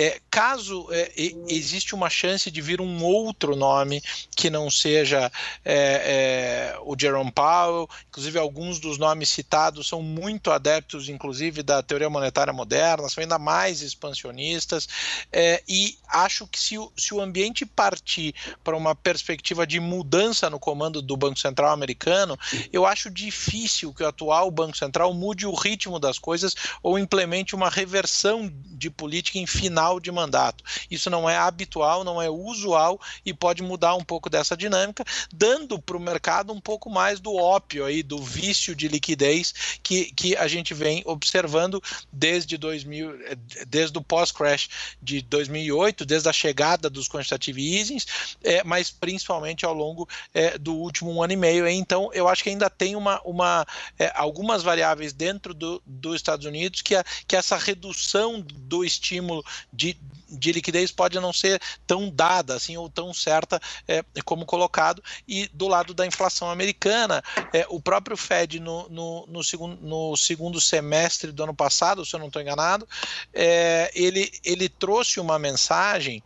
[0.00, 1.10] É, caso é,
[1.48, 4.00] existe uma chance de vir um outro nome
[4.36, 5.30] que não seja
[5.64, 11.82] é, é, o Jerome Powell, inclusive alguns dos nomes citados são muito adeptos, inclusive da
[11.82, 14.88] teoria monetária moderna, são ainda mais expansionistas,
[15.32, 20.48] é, e acho que se o, se o ambiente partir para uma perspectiva de mudança
[20.48, 22.38] no comando do Banco Central americano,
[22.72, 27.56] eu acho difícil que o atual Banco Central mude o ritmo das coisas ou implemente
[27.56, 30.64] uma reversão de política em final final de mandato.
[30.90, 35.80] Isso não é habitual, não é usual e pode mudar um pouco dessa dinâmica, dando
[35.80, 40.36] para o mercado um pouco mais do ópio aí, do vício de liquidez que, que
[40.36, 43.18] a gente vem observando desde 2000,
[43.66, 44.68] desde o pós-crash
[45.00, 48.06] de 2008, desde a chegada dos quantitative easings,
[48.42, 51.66] é, mas principalmente ao longo é, do último ano e meio.
[51.66, 53.66] Então, eu acho que ainda tem uma, uma
[53.98, 59.44] é, algumas variáveis dentro do, dos Estados Unidos que, a, que essa redução do estímulo
[59.78, 59.96] de,
[60.28, 65.02] de liquidez pode não ser tão dada assim ou tão certa é, como colocado.
[65.26, 70.16] E do lado da inflação americana é, o próprio Fed no, no, no, segundo, no
[70.16, 72.86] segundo semestre do ano passado se eu não estou enganado
[73.32, 76.22] é, ele, ele trouxe uma mensagem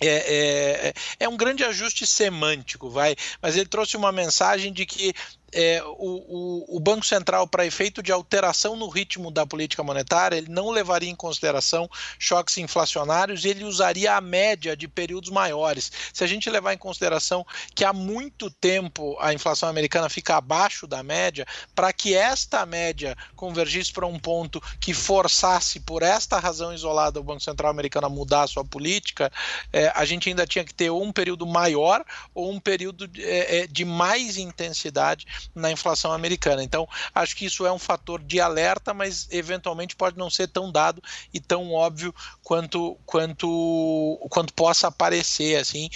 [0.00, 5.14] é, é, é, um grande ajuste semântico, vai, mas ele trouxe uma mensagem de que
[5.52, 10.36] é, o, o, o, Banco Central, para efeito de alteração no ritmo da política monetária,
[10.36, 11.88] ele não levaria em consideração
[12.18, 15.92] choques inflacionários e ele usaria a média de períodos maiores.
[16.12, 20.86] Se a gente levar em consideração que há muito tempo a inflação americana fica abaixo
[20.86, 26.72] da média, para que esta média convergisse para um ponto que forçasse, por esta razão
[26.72, 29.30] isolada, o Banco Central americano a mudar a sua política,
[29.72, 32.02] é, a gente ainda tinha que ter um período maior
[32.34, 36.62] ou um período é, é de mais intensidade na inflação americana.
[36.62, 40.70] Então, acho que isso é um fator de alerta, mas eventualmente pode não ser tão
[40.70, 41.02] dado
[41.32, 45.88] e tão óbvio quanto quanto quanto possa parecer assim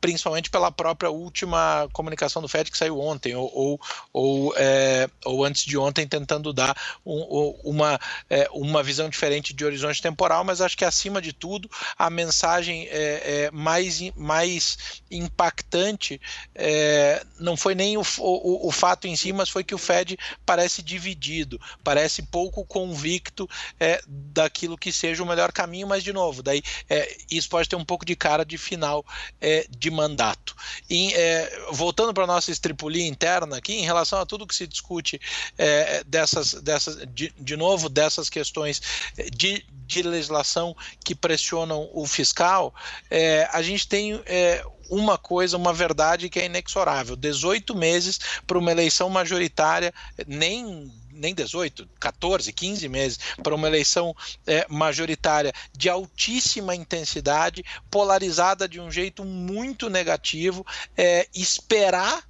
[0.00, 3.80] principalmente pela própria última comunicação do FED que saiu ontem, ou, ou,
[4.12, 7.20] ou, é, ou antes de ontem, tentando dar um,
[7.64, 12.08] uma, é, uma visão diferente de horizonte temporal, mas acho que acima de tudo a
[12.08, 16.20] mensagem é, é mais, mais impactante
[16.54, 20.16] é, não foi nem o, o, o, fato em si, mas foi que o Fed
[20.46, 26.42] parece dividido, parece pouco convicto é, daquilo que seja o melhor caminho, mas de novo,
[26.42, 26.62] daí
[27.30, 29.04] isso pode ter um pouco de cara de final
[29.68, 30.56] de de mandato.
[30.88, 34.66] E, é, voltando para a nossa estripulia interna aqui, em relação a tudo que se
[34.66, 35.20] discute
[35.58, 38.80] é, dessas, dessas de, de novo, dessas questões
[39.34, 42.72] de, de legislação que pressionam o fiscal,
[43.10, 48.58] é, a gente tem é, uma coisa, uma verdade que é inexorável: 18 meses para
[48.58, 49.92] uma eleição majoritária,
[50.26, 54.14] nem nem 18, 14, 15 meses para uma eleição
[54.46, 62.24] é, majoritária de altíssima intensidade, polarizada de um jeito muito negativo, é, esperar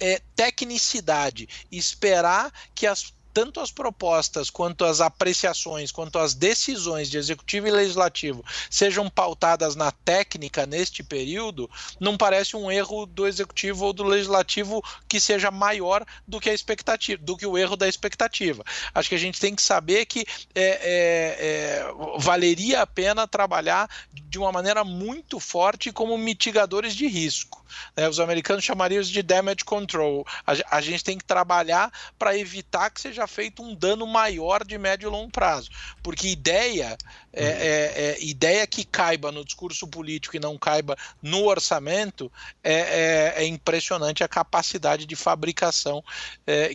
[0.00, 7.18] é, tecnicidade, esperar que as tanto as propostas quanto as apreciações, quanto as decisões de
[7.18, 13.86] executivo e legislativo sejam pautadas na técnica neste período, não parece um erro do executivo
[13.86, 17.88] ou do legislativo que seja maior do que a expectativa, do que o erro da
[17.88, 18.64] expectativa.
[18.94, 23.88] Acho que a gente tem que saber que é, é, é, valeria a pena trabalhar
[24.12, 27.64] de uma maneira muito forte como mitigadores de risco.
[27.96, 28.08] Né?
[28.08, 30.26] Os americanos chamariam isso de damage control.
[30.46, 34.76] A, a gente tem que trabalhar para evitar que seja feito um dano maior de
[34.78, 35.70] médio e longo prazo.
[36.02, 36.96] Porque ideia,
[37.32, 42.30] é, é, é ideia que caiba no discurso político e não caiba no orçamento
[42.62, 46.02] é, é, é impressionante a capacidade de fabricação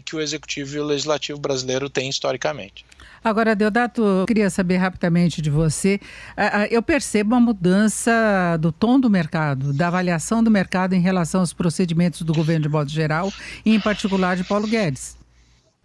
[0.06, 2.86] que o executivo e o legislativo brasileiro têm historicamente.
[3.24, 6.00] Agora, Deodato, eu queria saber rapidamente de você.
[6.70, 11.54] Eu percebo uma mudança do tom do mercado, da avaliação do mercado em relação aos
[11.54, 13.32] procedimentos do governo de modo geral,
[13.66, 15.18] e em particular de Paulo Guedes.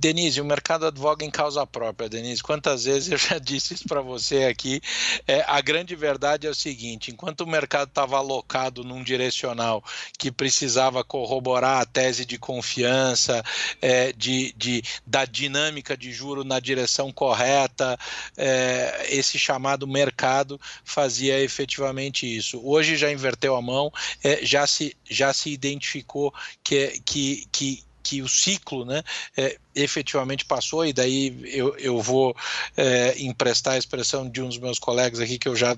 [0.02, 2.42] Denise, o mercado advoga em causa própria, Denise.
[2.42, 4.82] Quantas vezes eu já disse isso para você aqui?
[5.28, 9.80] É, a grande verdade é o seguinte: enquanto o mercado estava alocado num direcional
[10.18, 13.44] que precisava corroborar a tese de confiança,
[13.80, 17.96] é, de, de, da dinâmica de juro na direção correta,
[18.36, 22.60] é, esse chamado mercado fazia efetivamente isso.
[22.64, 23.92] Hoje já inverteu a mão,
[24.24, 26.34] é, já, se, já se identificou
[26.64, 29.02] que, que, que que o ciclo né,
[29.36, 32.36] é, efetivamente passou, e daí eu, eu vou
[32.76, 35.76] é, emprestar a expressão de um dos meus colegas aqui, que eu já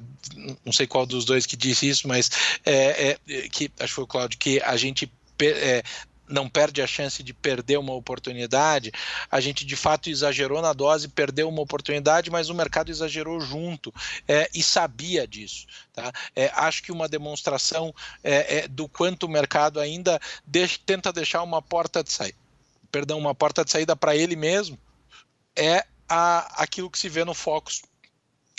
[0.64, 2.30] não sei qual dos dois que disse isso, mas
[2.64, 5.10] é, é que acho que foi o Cláudio, que a gente
[5.40, 5.82] é,
[6.28, 8.92] não perde a chance de perder uma oportunidade,
[9.30, 13.92] a gente de fato exagerou na dose, perdeu uma oportunidade, mas o mercado exagerou junto
[14.26, 15.66] é, e sabia disso.
[15.92, 16.12] Tá?
[16.34, 21.42] É, acho que uma demonstração é, é do quanto o mercado ainda deixa, tenta deixar
[21.42, 22.38] uma porta de saída,
[22.90, 24.78] perdão, uma porta de saída para ele mesmo,
[25.56, 27.82] é a, aquilo que se vê no Focus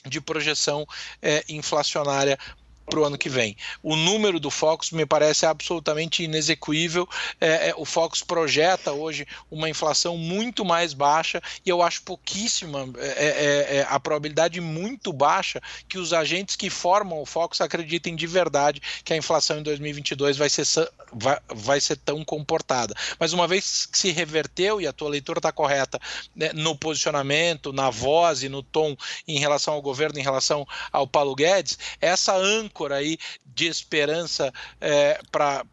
[0.05, 0.85] de projeção
[1.21, 2.37] é, inflacionária
[2.85, 3.57] para o ano que vem.
[3.81, 7.07] O número do Focus me parece absolutamente inexequível.
[7.41, 12.87] É, é, o Focus projeta hoje uma inflação muito mais baixa e eu acho pouquíssima,
[12.97, 18.15] é, é, é, a probabilidade muito baixa que os agentes que formam o Focus acreditem
[18.15, 20.65] de verdade que a inflação em 2022 vai ser,
[21.11, 22.93] vai, vai ser tão comportada.
[23.19, 25.99] Mas uma vez que se reverteu e a tua leitura está correta
[26.35, 28.95] né, no posicionamento, na voz e no tom
[29.27, 34.53] em relação ao governo, em relação ao Paulo Guedes, essa âncora âncora aí de esperança
[34.81, 35.63] é, para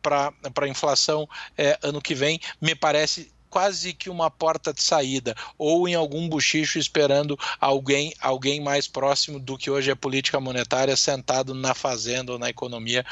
[0.61, 5.87] a inflação é, ano que vem, me parece quase que uma porta de saída, ou
[5.87, 11.53] em algum bochicho esperando alguém, alguém mais próximo do que hoje é política monetária sentado
[11.53, 13.05] na fazenda ou na economia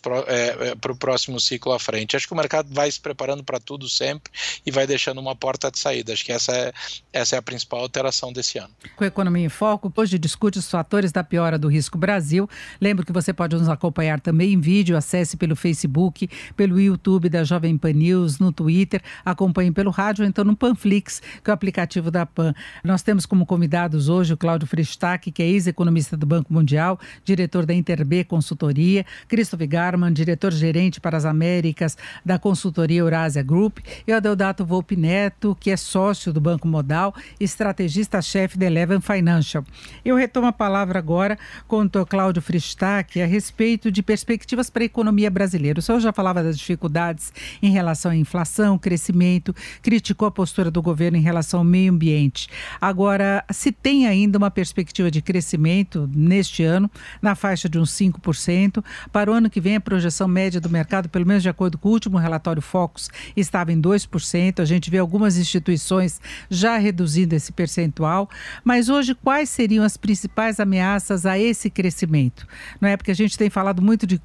[0.00, 2.16] para é, é, o próximo ciclo à frente.
[2.16, 4.32] Acho que o mercado vai se preparando para tudo sempre
[4.64, 6.14] e vai deixando uma porta de saída.
[6.14, 6.72] Acho que essa é,
[7.12, 8.70] essa é a principal alteração desse ano.
[8.96, 12.48] Com a Economia em Foco, hoje discute os fatores da piora do risco Brasil.
[12.80, 17.44] Lembro que você pode nos acompanhar também em vídeo, acesse pelo Facebook, pelo YouTube da
[17.44, 21.54] Jovem Pan News, no Twitter, acompanhe pelo rádio ou então no Panflix, que é o
[21.54, 22.54] aplicativo da PAN.
[22.82, 27.66] Nós temos como convidados hoje o Cláudio Fristac, que é ex-economista do Banco Mundial, diretor
[27.66, 34.16] da Interb Consultoria, Christopher Garman, diretor-gerente para as Américas da consultoria Eurásia Group, e o
[34.16, 39.64] Adeodato Volpe Neto, que é sócio do Banco Modal, estrategista-chefe da Eleven Financial.
[40.04, 42.04] Eu retomo a palavra agora com o Dr.
[42.08, 45.78] Cláudio Fristac a respeito de perspectivas para a economia brasileira.
[45.78, 47.32] O senhor já falava das dificuldades
[47.62, 52.48] em relação à inflação, crescimento, criticou a postura do governo em relação ao meio ambiente.
[52.80, 58.84] Agora, se tem ainda uma perspectiva de crescimento neste ano, na faixa de uns 5%,
[59.12, 61.88] para o ano que vem a projeção média do mercado, pelo menos de acordo com
[61.88, 64.60] o último relatório Focus, estava em 2%.
[64.60, 68.28] A gente vê algumas instituições já reduzindo esse percentual.
[68.62, 72.46] Mas hoje, quais seriam as principais ameaças a esse crescimento?
[72.80, 74.20] Não é porque a gente tem falado muito de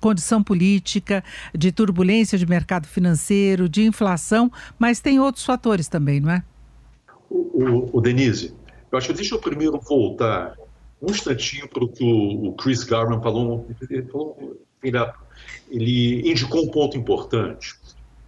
[0.00, 1.22] condição política,
[1.54, 4.50] de turbulência de mercado financeiro, de inflação,
[4.80, 6.42] mas tem outros fatores também, não é?
[7.28, 8.56] O, o, o Denise,
[8.90, 10.56] eu acho que deixa eu primeiro voltar
[11.02, 13.68] um instantinho para o que o, Chris Garman falou.
[14.82, 14.96] Ele,
[15.70, 17.74] ele, indicou um ponto importante,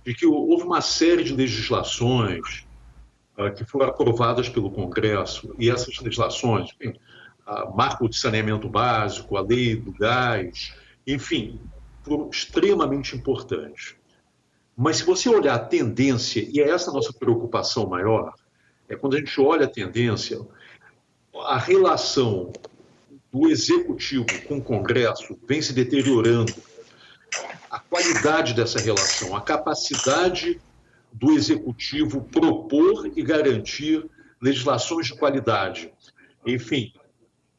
[0.04, 2.66] de que houve uma série de legislações
[3.38, 6.94] uh, que foram aprovadas pelo Congresso, e essas legislações, enfim,
[7.46, 10.74] uh, marco de saneamento básico, a lei do gás,
[11.06, 11.58] enfim,
[12.02, 13.96] foram extremamente importantes.
[14.76, 18.34] Mas se você olhar a tendência, e é essa a nossa preocupação maior,
[18.88, 20.40] é quando a gente olha a tendência,
[21.34, 22.52] a relação
[23.32, 26.54] do executivo com o Congresso vem se deteriorando.
[27.70, 30.60] A qualidade dessa relação, a capacidade
[31.12, 34.04] do executivo propor e garantir
[34.40, 35.92] legislações de qualidade.
[36.44, 36.92] Enfim,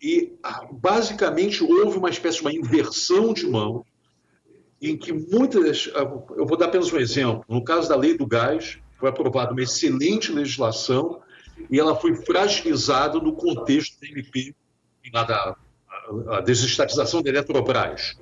[0.02, 0.34] e
[0.72, 3.86] basicamente houve uma espécie de uma inversão de mão
[4.90, 5.88] em que muitas.
[6.36, 7.46] Eu vou dar apenas um exemplo.
[7.48, 11.22] No caso da lei do gás, foi aprovada uma excelente legislação
[11.70, 14.56] e ela foi fragilizada no contexto da MP,
[15.14, 15.58] lá da
[16.30, 18.18] a desestatização da Eletrobras.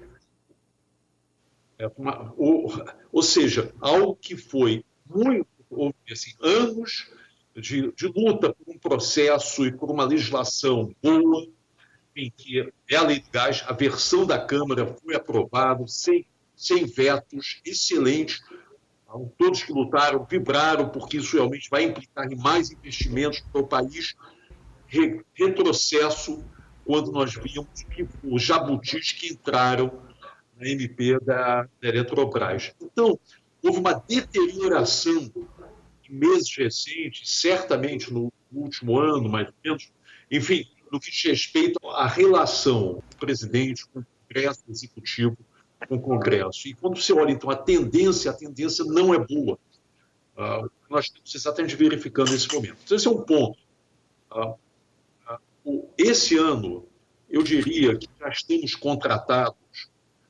[1.80, 2.71] É uma, ou,
[3.12, 5.47] ou, seja, algo que foi muito,
[6.12, 7.10] assim, anos
[7.56, 11.47] de, de, luta por um processo e por uma legislação boa,
[12.15, 16.28] em que é a lei do gás, a versão da Câmara foi aprovada sem
[16.62, 18.39] sem vetos, excelente.
[19.04, 23.67] Então, todos que lutaram vibraram, porque isso realmente vai implicar em mais investimentos para o
[23.67, 24.15] país.
[25.34, 26.45] retrocesso
[26.86, 27.67] quando nós vimos
[28.24, 30.04] os jabutis que entraram
[30.56, 32.71] na MP da, da Eletrobras.
[32.80, 33.19] Então,
[33.63, 35.32] houve uma deterioração
[36.08, 39.91] em meses recentes, certamente no último ano, mais ou menos,
[40.30, 45.36] enfim, no que diz respeito à relação do presidente com o Congresso Executivo
[45.88, 46.67] com o Congresso.
[46.67, 49.58] E quando você olha, então, a tendência, a tendência não é boa.
[50.38, 52.78] Uh, nós estamos exatamente verificando nesse momento.
[52.84, 53.60] Então, esse é um ponto.
[54.32, 54.56] Uh,
[55.65, 56.88] uh, esse ano,
[57.30, 59.56] eu diria que já estamos contratados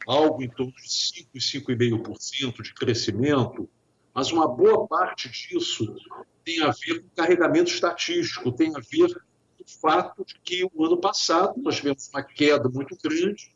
[0.07, 3.69] algo em torno de 5, 5,5% de crescimento,
[4.13, 5.95] mas uma boa parte disso
[6.43, 10.85] tem a ver com carregamento estatístico, tem a ver com o fato de que o
[10.85, 13.53] ano passado nós tivemos uma queda muito grande,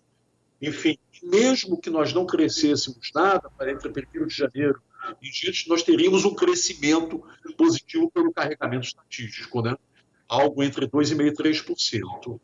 [0.67, 4.81] enfim, mesmo que nós não crescêssemos nada para entre 1 de janeiro
[5.21, 7.23] e diante, nós teríamos um crescimento
[7.55, 9.77] positivo pelo carregamento estatístico, né?
[10.27, 12.39] algo entre 2,5% e 3%.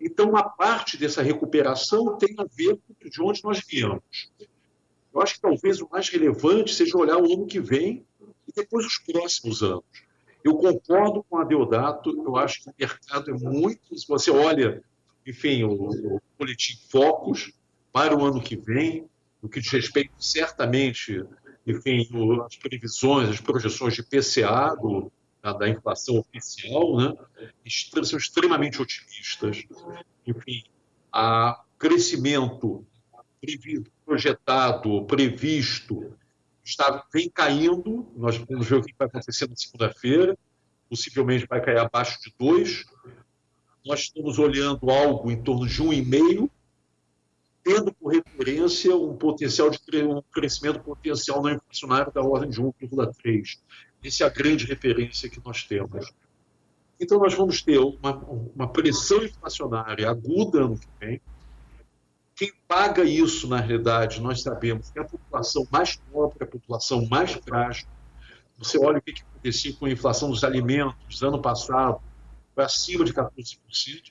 [0.00, 4.32] Então, uma parte dessa recuperação tem a ver com de onde nós viemos.
[5.14, 8.04] Eu acho que talvez o mais relevante seja olhar o ano que vem
[8.48, 9.84] e depois os próximos anos.
[10.42, 13.96] Eu concordo com a Deodato, eu acho que o mercado é muito.
[13.96, 14.82] Se você olha
[15.26, 17.52] enfim, o, o boletim Focus
[17.92, 19.08] para o ano que vem,
[19.40, 21.24] no que diz respeito certamente,
[21.64, 22.08] enfim,
[22.44, 27.14] as previsões, as projeções de PCA do, da, da, inflação oficial, né,
[28.04, 29.64] são extremamente otimistas.
[30.26, 30.64] Enfim,
[31.14, 32.84] o crescimento
[34.04, 36.16] projetado, previsto,
[36.64, 38.10] está, vem caindo.
[38.16, 40.36] Nós vamos ver o que vai acontecer na segunda-feira.
[40.88, 42.84] Possivelmente vai cair abaixo de 2
[43.84, 46.48] nós estamos olhando algo em torno de 1,5,
[47.64, 53.58] tendo por referência um potencial de um crescimento potencial não inflacionário da ordem de 1,3.
[54.04, 56.12] Essa é a grande referência que nós temos.
[57.00, 58.16] Então, nós vamos ter uma,
[58.54, 61.20] uma pressão inflacionária aguda ano que vem.
[62.34, 67.06] Quem paga isso, na realidade, nós sabemos que é a população mais pobre, a população
[67.06, 67.86] mais frágil.
[68.58, 72.00] Você olha o que aconteceu com a inflação dos alimentos ano passado,
[72.54, 73.58] foi acima de 14%,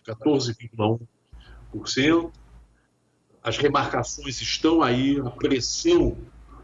[0.06, 2.32] 14,1%.
[3.44, 6.16] As remarcações estão aí, a pressão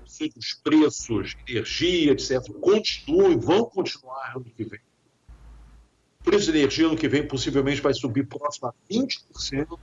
[0.08, 4.80] informações dos preços, energia, etc., continuam e vão continuar ano que vem.
[6.22, 9.78] O preço de energia ano que vem possivelmente vai subir próximo a 20%.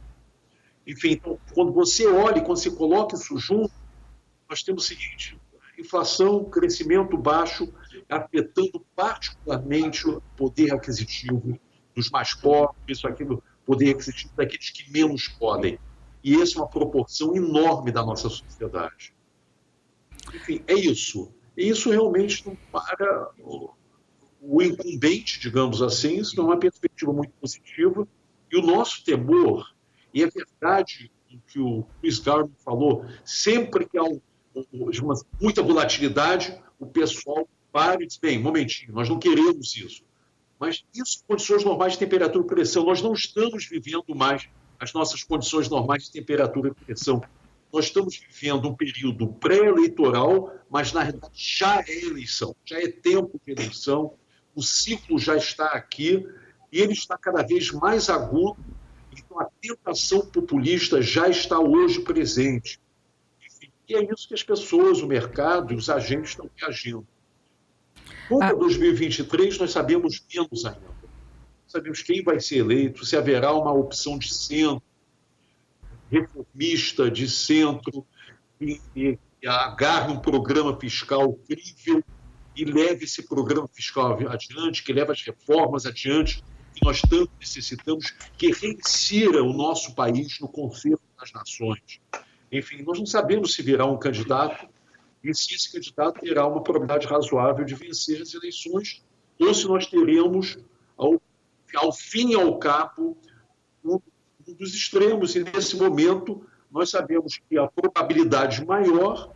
[0.87, 3.73] Enfim, então, quando você olha, quando você coloca isso junto,
[4.49, 5.39] nós temos o seguinte:
[5.79, 7.73] inflação, crescimento baixo,
[8.09, 11.59] afetando particularmente o poder aquisitivo
[11.95, 15.79] dos mais pobres, isso aqui do poder aquisitivo daqueles que menos podem.
[16.23, 19.15] E essa é uma proporção enorme da nossa sociedade.
[20.35, 21.33] Enfim, é isso.
[21.57, 27.33] E isso realmente não para o, incumbente, digamos assim, isso não é uma perspectiva muito
[27.41, 28.07] positiva.
[28.51, 29.75] E o nosso temor,
[30.13, 31.11] e é verdade
[31.47, 34.21] que o Chris Garvin falou, sempre que há um,
[35.41, 40.05] muita volatilidade, o pessoal para e diz, bem, um momentinho, nós não queremos isso.
[40.65, 42.87] Mas isso condições normais de temperatura e pressão.
[42.87, 44.49] Nós não estamos vivendo mais
[44.81, 47.23] as nossas condições normais de temperatura e pressão.
[47.71, 53.39] Nós estamos vivendo um período pré-eleitoral, mas na realidade já é eleição, já é tempo
[53.45, 54.15] de eleição,
[54.55, 56.27] o ciclo já está aqui
[56.73, 58.57] e ele está cada vez mais agudo,
[59.13, 62.81] então a tentação populista já está hoje presente.
[63.87, 67.07] E é isso que as pessoas, o mercado e os agentes estão reagindo.
[68.29, 70.95] Quanto a 2023, nós sabemos menos ainda.
[71.67, 74.83] Sabemos quem vai ser eleito, se haverá uma opção de centro,
[76.11, 78.07] reformista de centro,
[78.61, 82.03] e, e, e agarre um programa fiscal crível
[82.57, 86.43] e leve esse programa fiscal adiante, que leve as reformas adiante
[86.75, 92.01] que nós tanto necessitamos, que reinsira o nosso país no concerto das nações.
[92.51, 94.69] Enfim, nós não sabemos se virá um candidato
[95.25, 99.03] e se esse candidato terá uma probabilidade razoável de vencer as eleições,
[99.41, 100.59] ou se nós teremos,
[100.97, 101.21] ao,
[101.75, 103.17] ao fim e ao cabo,
[103.83, 103.99] um,
[104.47, 105.35] um dos extremos.
[105.35, 109.33] E nesse momento, nós sabemos que a probabilidade maior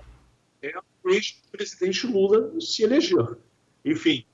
[0.62, 3.39] é o ex-presidente Lula se eleger.
[3.82, 4.26] Enfim,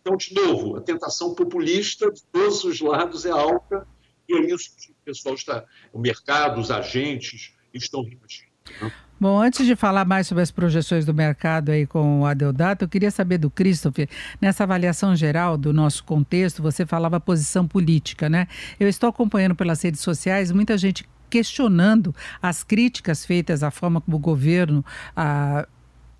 [0.00, 3.86] então, de novo, a tentação populista de todos os lados é alta,
[4.26, 8.50] e é isso que o pessoal está, o mercado, os agentes estão reagindo.
[8.80, 8.92] Né?
[9.22, 12.88] Bom, antes de falar mais sobre as projeções do mercado aí com o Adeodato, eu
[12.88, 14.08] queria saber do Christopher,
[14.40, 18.48] nessa avaliação geral do nosso contexto, você falava posição política, né?
[18.80, 22.12] Eu estou acompanhando pelas redes sociais muita gente questionando
[22.42, 25.68] as críticas feitas à forma como o governo ah,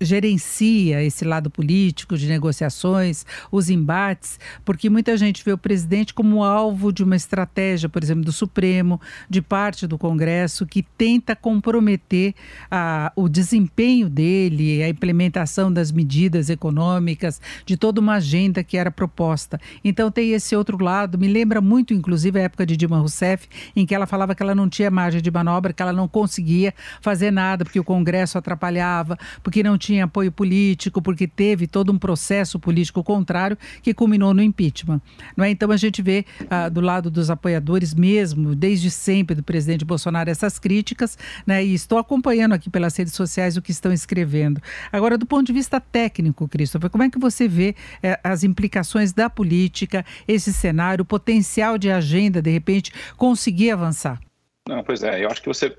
[0.03, 6.43] gerencia esse lado político de negociações, os embates, porque muita gente vê o presidente como
[6.43, 8.99] alvo de uma estratégia, por exemplo, do Supremo,
[9.29, 12.33] de parte do Congresso, que tenta comprometer
[12.69, 18.91] a, o desempenho dele, a implementação das medidas econômicas, de toda uma agenda que era
[18.91, 19.59] proposta.
[19.83, 23.85] Então tem esse outro lado, me lembra muito, inclusive, a época de Dilma Rousseff, em
[23.85, 27.31] que ela falava que ela não tinha margem de manobra, que ela não conseguia fazer
[27.31, 31.97] nada, porque o Congresso atrapalhava, porque não tinha tinha apoio político, porque teve todo um
[31.99, 34.99] processo político contrário que culminou no impeachment.
[35.37, 35.51] Não é?
[35.51, 40.29] Então a gente vê ah, do lado dos apoiadores mesmo, desde sempre do presidente Bolsonaro,
[40.29, 41.63] essas críticas, né?
[41.63, 44.61] e estou acompanhando aqui pelas redes sociais o que estão escrevendo.
[44.91, 49.13] Agora, do ponto de vista técnico, Christopher, como é que você vê eh, as implicações
[49.13, 54.19] da política, esse cenário, o potencial de agenda, de repente, conseguir avançar?
[54.67, 55.75] Não, pois é, eu acho que você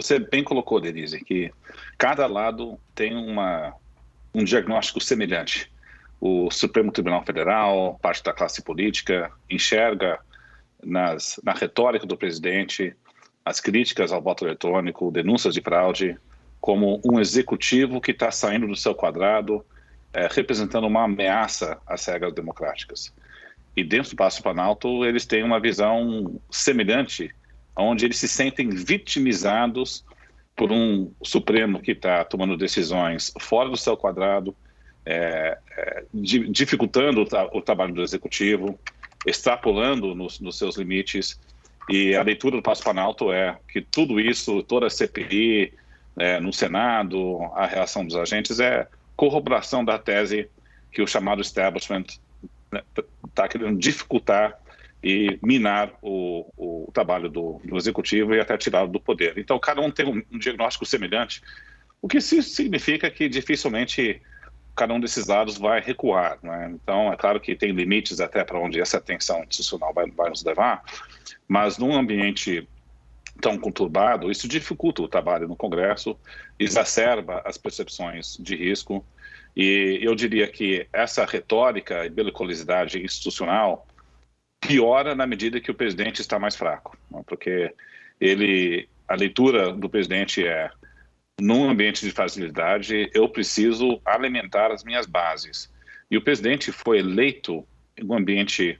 [0.00, 1.50] você bem colocou, Denise, que
[1.96, 3.74] cada lado tem uma,
[4.32, 5.70] um diagnóstico semelhante.
[6.20, 10.20] O Supremo Tribunal Federal, parte da classe política, enxerga
[10.84, 12.94] nas, na retórica do presidente
[13.44, 16.16] as críticas ao voto eletrônico, denúncias de fraude,
[16.60, 19.64] como um executivo que está saindo do seu quadrado,
[20.12, 23.12] é, representando uma ameaça às regras democráticas.
[23.76, 27.34] E dentro do Palácio Planalto, eles têm uma visão semelhante
[27.78, 30.04] onde eles se sentem vitimizados
[30.56, 34.54] por um Supremo que está tomando decisões fora do seu quadrado,
[35.06, 38.78] é, é, dificultando o, o, trabalho do Executivo,
[39.24, 41.40] extrapolando nos, nos, seus limites.
[41.88, 45.72] E a leitura do Passo Planalto é que tudo isso, toda a CPI
[46.18, 50.50] é, no Senado, a reação dos agentes, é corroboração da tese
[50.92, 52.04] que o chamado establishment
[53.26, 54.58] está né, querendo dificultar
[55.02, 59.38] e minar o, o trabalho do, do, executivo e até tirá-lo do poder.
[59.38, 61.42] Então, cada um tem um, um diagnóstico semelhante,
[62.02, 64.20] o que significa que dificilmente
[64.78, 66.38] cada um desses lados vai recuar.
[66.42, 66.70] Né?
[66.72, 70.44] Então, é claro que tem limites até para onde essa tensão institucional vai, vai nos
[70.44, 70.84] levar,
[71.48, 72.68] mas num ambiente
[73.40, 76.16] tão conturbado, isso dificulta o trabalho no Congresso,
[76.58, 79.04] exacerba as percepções de risco,
[79.56, 83.87] e eu diria que essa retórica e belicosidade institucional
[84.60, 87.22] piora na medida que o presidente está mais fraco, né?
[87.26, 87.74] porque
[88.20, 90.70] ele, a leitura do presidente é
[91.40, 95.72] num ambiente de fragilidade, eu preciso alimentar as minhas bases.
[96.10, 98.78] E o presidente foi eleito em um ambiente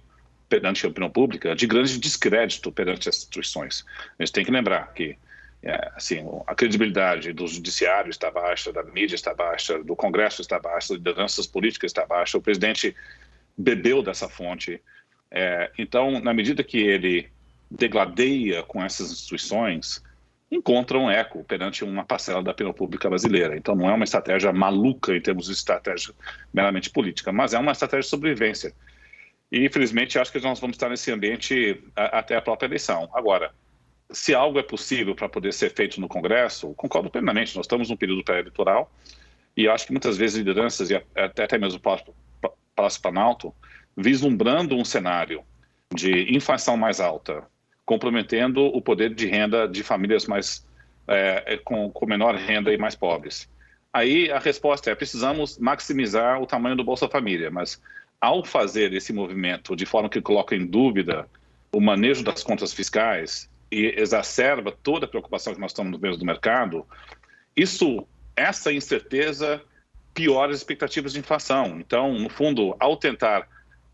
[0.48, 3.84] perante a opinião pública de grande descrédito perante as instituições.
[4.18, 5.16] A gente tem que lembrar que
[5.62, 10.58] é, assim, a credibilidade do judiciário está baixa, da mídia está baixa, do Congresso está
[10.58, 12.38] baixa, das lideranças políticas está baixa.
[12.38, 12.94] O presidente
[13.56, 14.80] bebeu dessa fonte.
[15.30, 17.28] É, então, na medida que ele
[17.70, 20.02] degladeia com essas instituições,
[20.50, 23.56] encontra um eco perante uma parcela da opinião pública brasileira.
[23.56, 26.14] Então, não é uma estratégia maluca em termos de estratégia
[26.52, 28.74] meramente política, mas é uma estratégia de sobrevivência.
[29.52, 33.10] E, infelizmente, acho que nós vamos estar nesse ambiente até a própria eleição.
[33.12, 33.52] Agora,
[34.10, 37.54] se algo é possível para poder ser feito no Congresso, concordo plenamente.
[37.56, 38.90] Nós estamos num período pré-eleitoral
[39.56, 43.54] e acho que muitas vezes lideranças e até, mesmo o Palácio Planalto
[43.98, 45.42] vislumbrando um cenário
[45.92, 47.42] de inflação mais alta,
[47.84, 50.64] comprometendo o poder de renda de famílias mais
[51.08, 53.50] é, com, com menor renda e mais pobres.
[53.92, 57.82] Aí a resposta é: precisamos maximizar o tamanho do Bolsa Família, mas
[58.20, 61.28] ao fazer esse movimento de forma que coloca em dúvida
[61.72, 66.24] o manejo das contas fiscais e exacerba toda a preocupação que nós estamos vendo do
[66.24, 66.86] mercado,
[67.56, 69.60] isso, essa incerteza
[70.14, 71.78] piora as expectativas de inflação.
[71.80, 73.48] Então, no fundo, ao tentar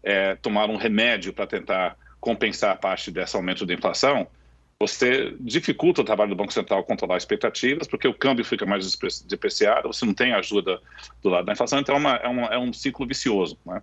[0.04, 4.26] é, tomar um remédio para tentar compensar parte desse aumento da inflação,
[4.78, 8.96] você dificulta o trabalho do Banco Central controlar expectativas, porque o câmbio fica mais
[9.26, 10.80] depreciado, você não tem ajuda
[11.22, 13.58] do lado da inflação, então é, uma, é, uma, é um ciclo vicioso.
[13.64, 13.82] Né?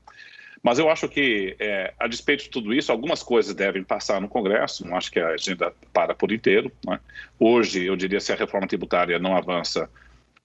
[0.62, 4.28] Mas eu acho que, é, a despeito de tudo isso, algumas coisas devem passar no
[4.28, 6.72] Congresso, não acho que a agenda para por inteiro.
[6.86, 7.00] Né?
[7.40, 9.90] Hoje, eu diria, se a reforma tributária não avança,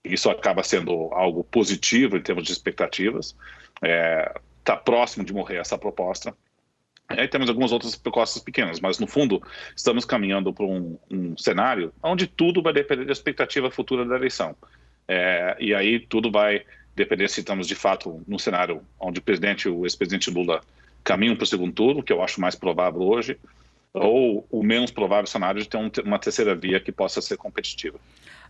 [0.03, 3.37] isso acaba sendo algo positivo em termos de expectativas.
[3.83, 4.33] É,
[4.67, 6.37] tá próximo de morrer essa proposta.
[7.09, 9.41] Aí temos algumas outras propostas pequenas, mas no fundo
[9.77, 14.57] estamos caminhando para um, um, cenário onde tudo vai depender da expectativa futura da eleição.
[15.07, 16.65] É, e aí tudo vai
[16.97, 20.61] depender se estamos de fato num cenário onde o presidente, o ex-presidente Lula
[21.05, 23.39] caminham para o segundo turno, que eu acho mais provável hoje,
[23.95, 28.01] ou o menos provável cenário de ter um, uma terceira via que possa ser competitiva.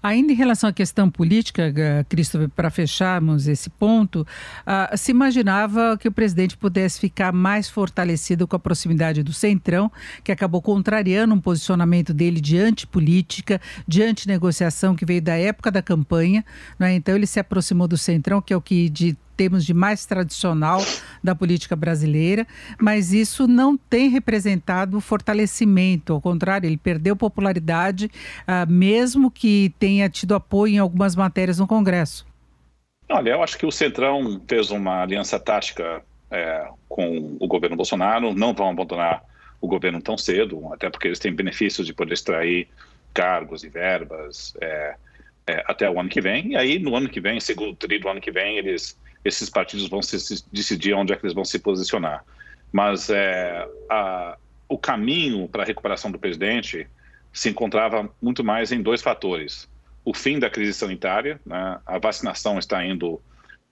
[0.07, 1.75] Ainda em relação à questão política,
[2.09, 8.47] Christopher, para fecharmos esse ponto, uh, se imaginava que o presidente pudesse ficar mais fortalecido
[8.47, 9.91] com a proximidade do Centrão,
[10.23, 15.83] que acabou contrariando um posicionamento dele de antipolítica, de antinegociação, que veio da época da
[15.83, 16.45] campanha.
[16.79, 16.95] Né?
[16.95, 20.81] Então, ele se aproximou do Centrão, que é o que de termos de mais tradicional
[21.23, 22.47] da política brasileira,
[22.81, 30.09] mas isso não tem representado fortalecimento, ao contrário, ele perdeu popularidade, uh, mesmo que tenha
[30.09, 32.27] tido apoio em algumas matérias no Congresso.
[33.09, 38.35] Olha, eu acho que o Centrão fez uma aliança tática é, com o governo Bolsonaro,
[38.35, 39.23] não vão abandonar
[39.61, 42.69] o governo tão cedo, até porque eles têm benefícios de poder extrair
[43.15, 44.97] cargos e verbas é,
[45.47, 46.53] é, até o ano que vem.
[46.53, 49.89] E aí, no ano que vem, segundo trimestre do ano que vem, eles esses partidos
[49.89, 52.25] vão se, decidir onde é que eles vão se posicionar.
[52.73, 54.37] Mas é, a,
[54.69, 56.87] o caminho para a recuperação do presidente
[57.33, 59.69] se encontrava muito mais em dois fatores.
[60.05, 61.79] O fim da crise sanitária, né?
[61.85, 63.21] a vacinação está indo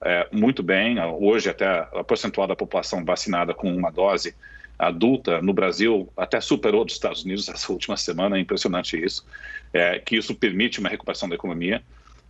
[0.02, 4.34] é, muito bem, hoje até a percentual da população vacinada com uma dose
[4.78, 9.24] adulta no Brasil até superou dos Estados Unidos essa última semana, é impressionante isso,
[9.72, 11.82] é, que isso permite uma recuperação da economia.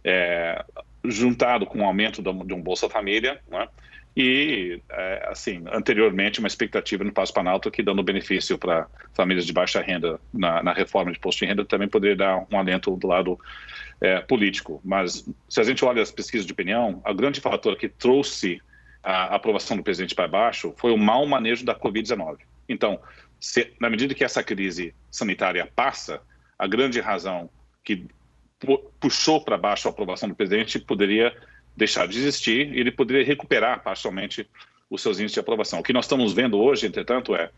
[0.05, 0.63] É,
[1.05, 3.69] juntado com o aumento de um Bolsa Família, né?
[4.17, 9.53] e, é, assim, anteriormente, uma expectativa no Passo Planalto que, dando benefício para famílias de
[9.53, 13.07] baixa renda na, na, reforma de imposto de renda, também poderia dar um alento do
[13.09, 13.39] lado
[14.01, 14.81] é, político.
[14.85, 18.61] Mas, se a gente olha as pesquisas de opinião, o grande fator que trouxe
[19.03, 22.39] a aprovação do presidente para baixo foi o mau manejo da Covid-19.
[22.69, 23.01] Então,
[23.41, 26.23] se, na medida que essa crise sanitária passa,
[26.59, 27.51] a grande razão
[27.83, 28.07] que
[29.01, 31.35] puxou para baixo a aprovação do presidente poderia
[31.77, 34.49] deixar de existir e ele poderia recuperar parcialmente
[34.89, 35.81] os seus índices de aprovação.
[35.81, 37.51] O que nós estamos vendo hoje, entretanto, é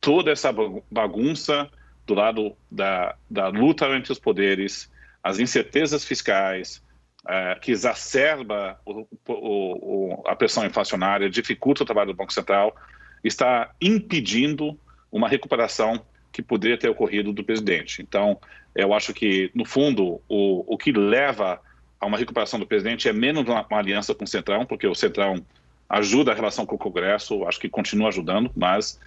[0.00, 0.52] toda essa
[0.90, 1.70] bagunça
[2.06, 4.90] do lado da, da luta entre os poderes,
[5.22, 6.82] as incertezas fiscais,
[7.28, 12.74] é, que exacerba o, o, o, a pressão inflacionária, dificulta o trabalho do Banco Central,
[13.22, 14.78] está impedindo
[15.12, 18.02] uma recuperação que poderia ter ocorrido do presidente.
[18.02, 18.38] Então,
[18.74, 21.60] eu acho que, no fundo, o, o que leva
[22.00, 24.94] a uma recuperação do presidente é menos uma, uma aliança com o Centrão, porque o
[24.94, 25.44] Centrão
[25.88, 28.98] ajuda a relação com o Congresso, acho que continua ajudando, mas,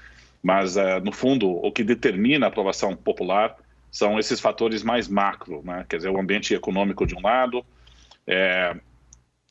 [0.44, 3.56] mas uh, no fundo, o que determina a aprovação popular
[3.90, 5.86] são esses fatores mais macro, né?
[5.88, 7.66] quer dizer, o ambiente econômico de um lado,
[8.28, 8.76] é,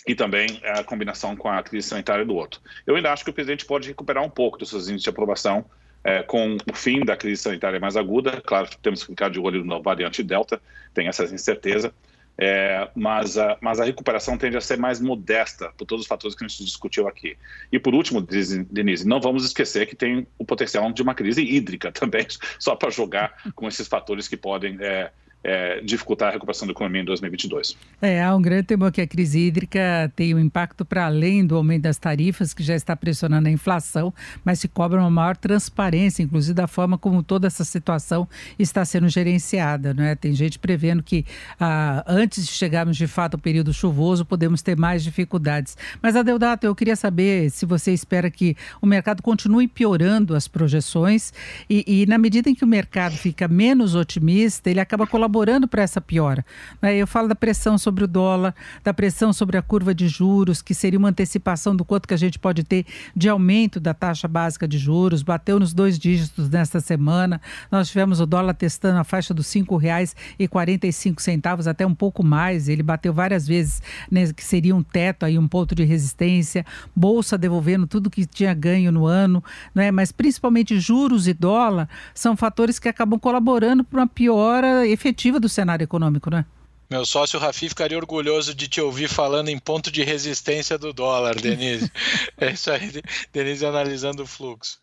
[0.07, 2.61] e também a combinação com a crise sanitária do outro.
[2.87, 5.65] Eu ainda acho que o presidente pode recuperar um pouco dos seus índices de aprovação,
[6.05, 8.41] é, com o fim da crise sanitária mais aguda.
[8.41, 10.61] Claro, temos que ficar de olho na variante Delta,
[10.95, 11.93] tem essa incerteza,
[12.39, 16.35] É, mas, a, mas a recuperação tende a ser mais modesta por todos os fatores
[16.35, 17.37] que a gente discutiu aqui.
[17.71, 21.93] E por último, Denise, não vamos esquecer que tem o potencial de uma crise hídrica
[21.93, 22.27] também,
[22.59, 25.13] só para jogar com esses fatores que podem é,
[25.45, 27.77] é, dificultar a recuperação da economia em 2022.
[28.01, 31.57] É, há um grande temor que a crise hídrica tem um impacto para além do
[31.57, 34.15] aumento das tarifas, que já está pressionando a inflação,
[34.45, 38.29] mas se cobra uma maior transparência, inclusive da forma como toda essa situação
[38.59, 39.93] está sendo gerenciada.
[39.93, 40.15] Não é?
[40.15, 41.25] Tem gente prevendo que
[41.59, 45.77] ah, antes de chegarmos de fato ao período chuvoso, podemos ter mais dificuldades.
[46.01, 51.33] Mas, Adeodato, eu queria saber se você espera que o mercado continue piorando as projeções
[51.69, 55.67] e, e na medida em que o mercado fica menos otimista, ele acaba colaborando colaborando
[55.67, 56.47] para essa piora.
[56.81, 56.97] Né?
[56.97, 58.55] Eu falo da pressão sobre o dólar,
[58.85, 62.19] da pressão sobre a curva de juros, que seria uma antecipação do quanto que a
[62.19, 62.85] gente pode ter
[63.17, 67.41] de aumento da taxa básica de juros, bateu nos dois dígitos nesta semana.
[67.71, 72.69] Nós tivemos o dólar testando a faixa dos R$ 5,45, até um pouco mais.
[72.69, 73.81] Ele bateu várias vezes,
[74.11, 76.67] né, que seria um teto aí, um ponto de resistência.
[76.95, 79.43] Bolsa devolvendo tudo que tinha ganho no ano,
[79.75, 79.91] né?
[79.91, 85.39] mas principalmente juros e dólar são fatores que acabam colaborando para uma piora efetiva perspectiva
[85.39, 86.45] do cenário econômico, né?
[86.91, 91.37] Meu sócio Rafi ficaria orgulhoso de te ouvir falando em ponto de resistência do dólar,
[91.37, 91.91] Denise.
[92.37, 93.03] é isso aí,
[93.33, 94.79] Denise analisando o fluxo.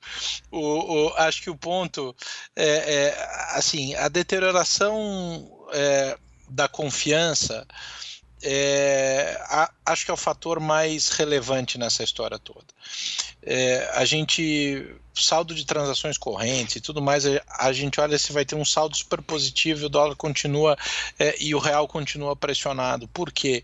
[0.49, 2.15] O, o acho que o ponto
[2.55, 6.17] é, é assim, a deterioração é,
[6.49, 7.67] da confiança
[8.41, 12.65] é, a, acho que é o fator mais relevante nessa história toda.
[13.41, 18.31] É, a gente, saldo de transações correntes e tudo mais, a, a, gente olha se
[18.31, 20.77] vai ter um saldo super positivo, o dólar continua
[21.17, 23.07] é, e o real continua pressionado.
[23.07, 23.63] Por quê?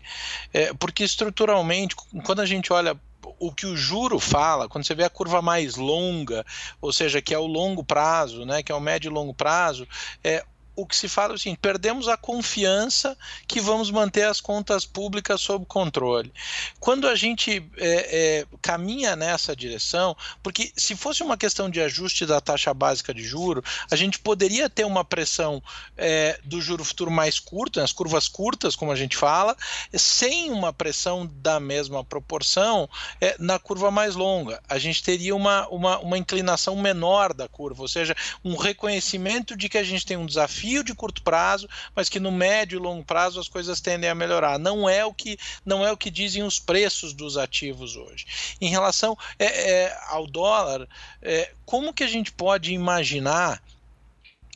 [0.52, 2.98] É, porque estruturalmente, quando a gente olha
[3.38, 6.44] o que o juro fala, quando você vê a curva mais longa,
[6.80, 9.86] ou seja, que é o longo prazo, né, que é o médio e longo prazo,
[10.22, 10.44] é,
[10.76, 13.16] o que se fala seguinte: perdemos a confiança
[13.48, 16.32] que vamos manter as contas públicas sob controle.
[16.78, 22.26] Quando a gente é, é, caminha nessa direção, porque se fosse uma questão de ajuste
[22.26, 25.62] da taxa básica de juro, a gente poderia ter uma pressão
[25.96, 29.56] é, do juro futuro mais curto, as curvas curtas, como a gente fala,
[29.94, 32.88] sem uma pressão da mesma proporção
[33.20, 34.62] é, na curva mais longa.
[34.68, 38.14] A gente teria uma, uma, uma inclinação menor da curva, ou seja,
[38.44, 42.18] um reconhecimento de que a gente tem um desafio desafio de curto prazo, mas que
[42.18, 44.58] no médio e longo prazo as coisas tendem a melhorar.
[44.58, 48.26] Não é o que não é o que dizem os preços dos ativos hoje.
[48.60, 50.88] Em relação é, é, ao dólar,
[51.22, 53.62] é, como que a gente pode imaginar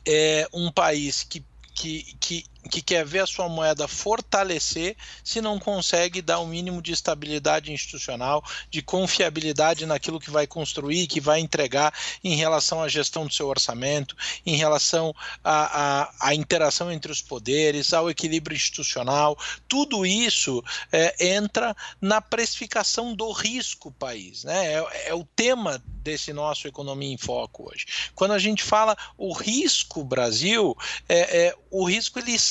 [0.05, 1.43] é, um país que
[1.73, 6.47] que, que que quer ver a sua moeda fortalecer se não consegue dar o um
[6.47, 11.93] mínimo de estabilidade institucional, de confiabilidade naquilo que vai construir, que vai entregar
[12.23, 18.09] em relação à gestão do seu orçamento, em relação à, interação entre os poderes, ao
[18.09, 19.37] equilíbrio institucional.
[19.67, 24.43] Tudo isso é, entra na precificação do risco país.
[24.43, 24.73] Né?
[24.73, 27.85] É, é o tema desse nosso Economia em Foco hoje.
[28.15, 30.75] Quando a gente fala o risco Brasil,
[31.07, 32.50] é, é o risco ele está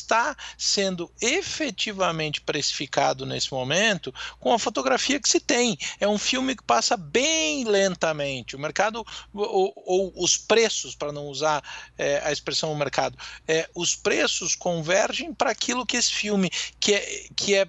[0.58, 5.78] sendo efetivamente precificado nesse momento com a fotografia que se tem.
[5.98, 8.56] É um filme que passa bem lentamente.
[8.56, 11.62] O mercado, ou, ou os preços, para não usar
[11.96, 17.26] é, a expressão mercado, é, os preços convergem para aquilo que esse filme, que é,
[17.36, 17.68] que é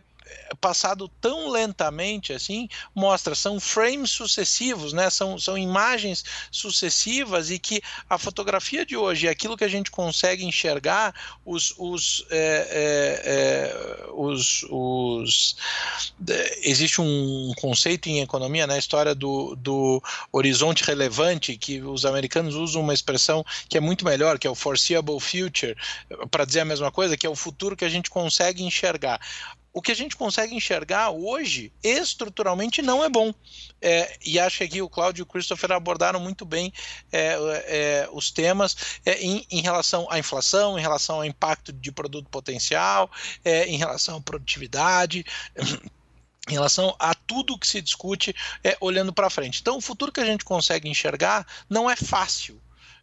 [0.59, 5.09] passado tão lentamente assim, mostra, são frames sucessivos, né?
[5.09, 10.45] são, são imagens sucessivas e que a fotografia de hoje, aquilo que a gente consegue
[10.45, 11.13] enxergar,
[11.45, 15.55] os, os, é, é, é, os, os
[16.61, 18.79] existe um conceito em economia, na né?
[18.79, 20.01] história do, do
[20.31, 24.55] horizonte relevante, que os americanos usam uma expressão que é muito melhor, que é o
[24.55, 25.75] foreseeable future,
[26.29, 29.19] para dizer a mesma coisa, que é o futuro que a gente consegue enxergar
[29.73, 33.33] o que a gente consegue enxergar hoje, estruturalmente, não é bom.
[33.81, 36.73] É, e acho que aqui o Cláudio e o Christopher abordaram muito bem
[37.11, 41.91] é, é, os temas é, em, em, relação à inflação, em relação ao impacto de
[41.91, 43.09] produto potencial,
[43.45, 45.25] é, em relação à produtividade.
[46.49, 49.61] Em relação a tudo que se discute é, olhando para frente.
[49.61, 52.59] Então, o futuro que a gente consegue enxergar não é fácil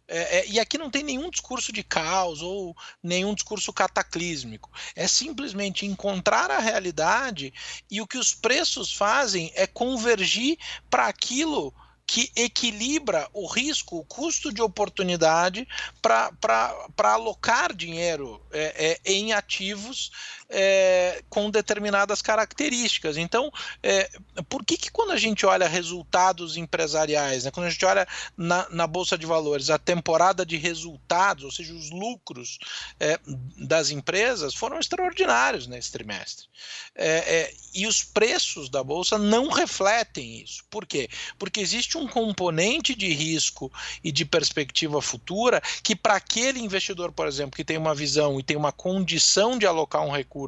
[0.09, 4.71] é, é, e aqui não tem nenhum discurso de caos ou nenhum discurso cataclísmico.
[4.95, 7.53] É simplesmente encontrar a realidade
[7.89, 10.57] e o que os preços fazem é convergir
[10.89, 11.73] para aquilo
[12.07, 15.67] que equilibra o risco, o custo de oportunidade
[16.01, 20.09] para alocar dinheiro é, é, em ativos
[20.49, 23.17] é, com determinadas características.
[23.17, 23.51] Então,
[23.83, 24.09] é,
[24.49, 28.67] por que, que quando a gente olha resultados empresariais, né, quando a gente olha na,
[28.69, 32.57] na Bolsa de Valores a temporada de resultados, ou seja, os lucros
[32.99, 33.19] é,
[33.57, 36.47] das empresas foram extraordinários nesse trimestre.
[36.95, 40.63] É, é, e os preços da Bolsa não refletem isso.
[40.69, 41.07] Por quê?
[41.37, 43.71] Porque existe um componente de risco
[44.03, 48.43] e de perspectiva futura que, para aquele investidor, por exemplo, que tem uma visão e
[48.43, 50.38] tem uma condição de alocar um recurso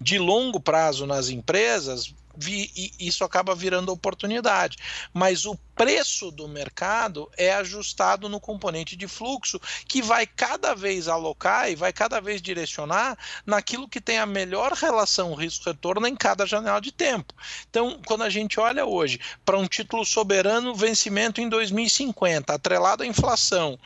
[0.00, 4.78] de longo prazo nas empresas, vi, isso acaba virando oportunidade.
[5.12, 11.08] Mas o preço do mercado é ajustado no componente de fluxo, que vai cada vez
[11.08, 16.46] alocar e vai cada vez direcionar naquilo que tem a melhor relação risco-retorno em cada
[16.46, 17.34] janela de tempo.
[17.68, 23.06] Então, quando a gente olha hoje para um título soberano vencimento em 2050, atrelado à
[23.06, 23.78] inflação,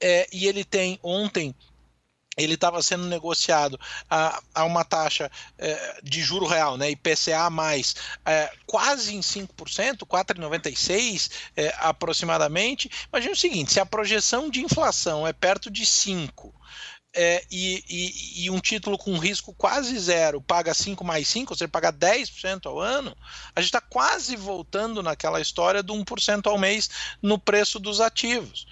[0.00, 1.54] é, e ele tem ontem
[2.36, 3.78] ele estava sendo negociado
[4.10, 9.98] a, a uma taxa é, de juro real, né, IPCA mais é, quase em 5%,
[9.98, 12.90] 4,96% é, aproximadamente.
[13.12, 16.52] Imagina o seguinte: se a projeção de inflação é perto de 5%,
[17.14, 21.56] é, e, e, e, um título com risco quase zero paga 5 mais 5, ou
[21.56, 23.16] seja, paga 10% ao ano,
[23.54, 26.90] a gente está quase voltando naquela história do 1% ao mês
[27.22, 28.66] no preço dos ativos.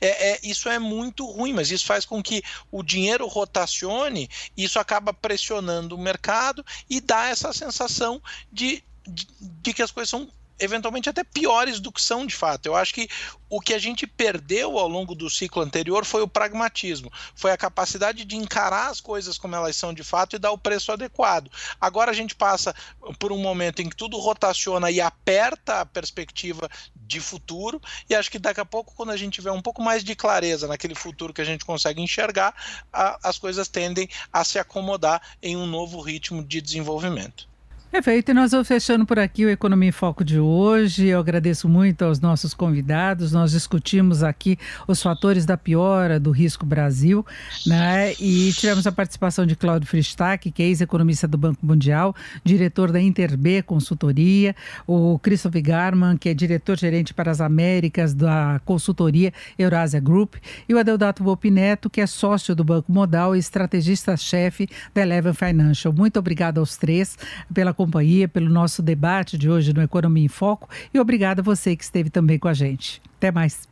[0.00, 4.78] É, é, isso é muito ruim, mas isso faz com que o dinheiro rotacione, isso
[4.78, 8.22] acaba pressionando o mercado e dá essa sensação
[8.52, 10.28] de, de, de que as coisas são
[10.58, 12.66] eventualmente até piores do que são de fato.
[12.66, 13.08] Eu acho que
[13.48, 17.56] o que a gente perdeu ao longo do ciclo anterior foi o pragmatismo, foi a
[17.56, 21.50] capacidade de encarar as coisas como elas são de fato e dar o preço adequado.
[21.80, 22.74] Agora a gente passa
[23.18, 28.30] por um momento em que tudo rotaciona e aperta a perspectiva de futuro, e acho
[28.30, 31.32] que daqui a pouco, quando a gente tiver um pouco mais de clareza naquele futuro
[31.32, 32.54] que a gente consegue enxergar,
[32.92, 37.48] a, as coisas tendem a se acomodar em um novo ritmo de desenvolvimento.
[37.90, 41.06] Perfeito, e nós vamos fechando por aqui o Economia em Foco de hoje.
[41.06, 43.32] Eu agradeço muito aos nossos convidados.
[43.32, 47.24] Nós discutimos aqui os fatores da piora do risco Brasil,
[47.66, 48.12] né?
[48.20, 52.14] E tivemos a participação de Cláudio Fristac, que é ex-economista do Banco Mundial,
[52.44, 54.54] diretor da Interb Consultoria,
[54.86, 60.34] o Christopher Garman, que é diretor-gerente para as Américas da consultoria Eurásia Group,
[60.68, 65.92] e o Adeodato Volpineto, que é sócio do Banco Modal e estrategista-chefe da Eleven Financial.
[65.92, 67.16] Muito obrigado aos três
[67.52, 71.76] pela companhia, pelo nosso debate de hoje no Economia em Foco e obrigada a você
[71.76, 73.00] que esteve também com a gente.
[73.16, 73.68] Até mais.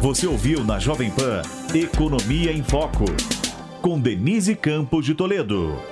[0.00, 1.42] Você ouviu na Jovem Pan
[1.74, 3.04] Economia em Foco,
[3.82, 5.91] com Denise Campos de Toledo.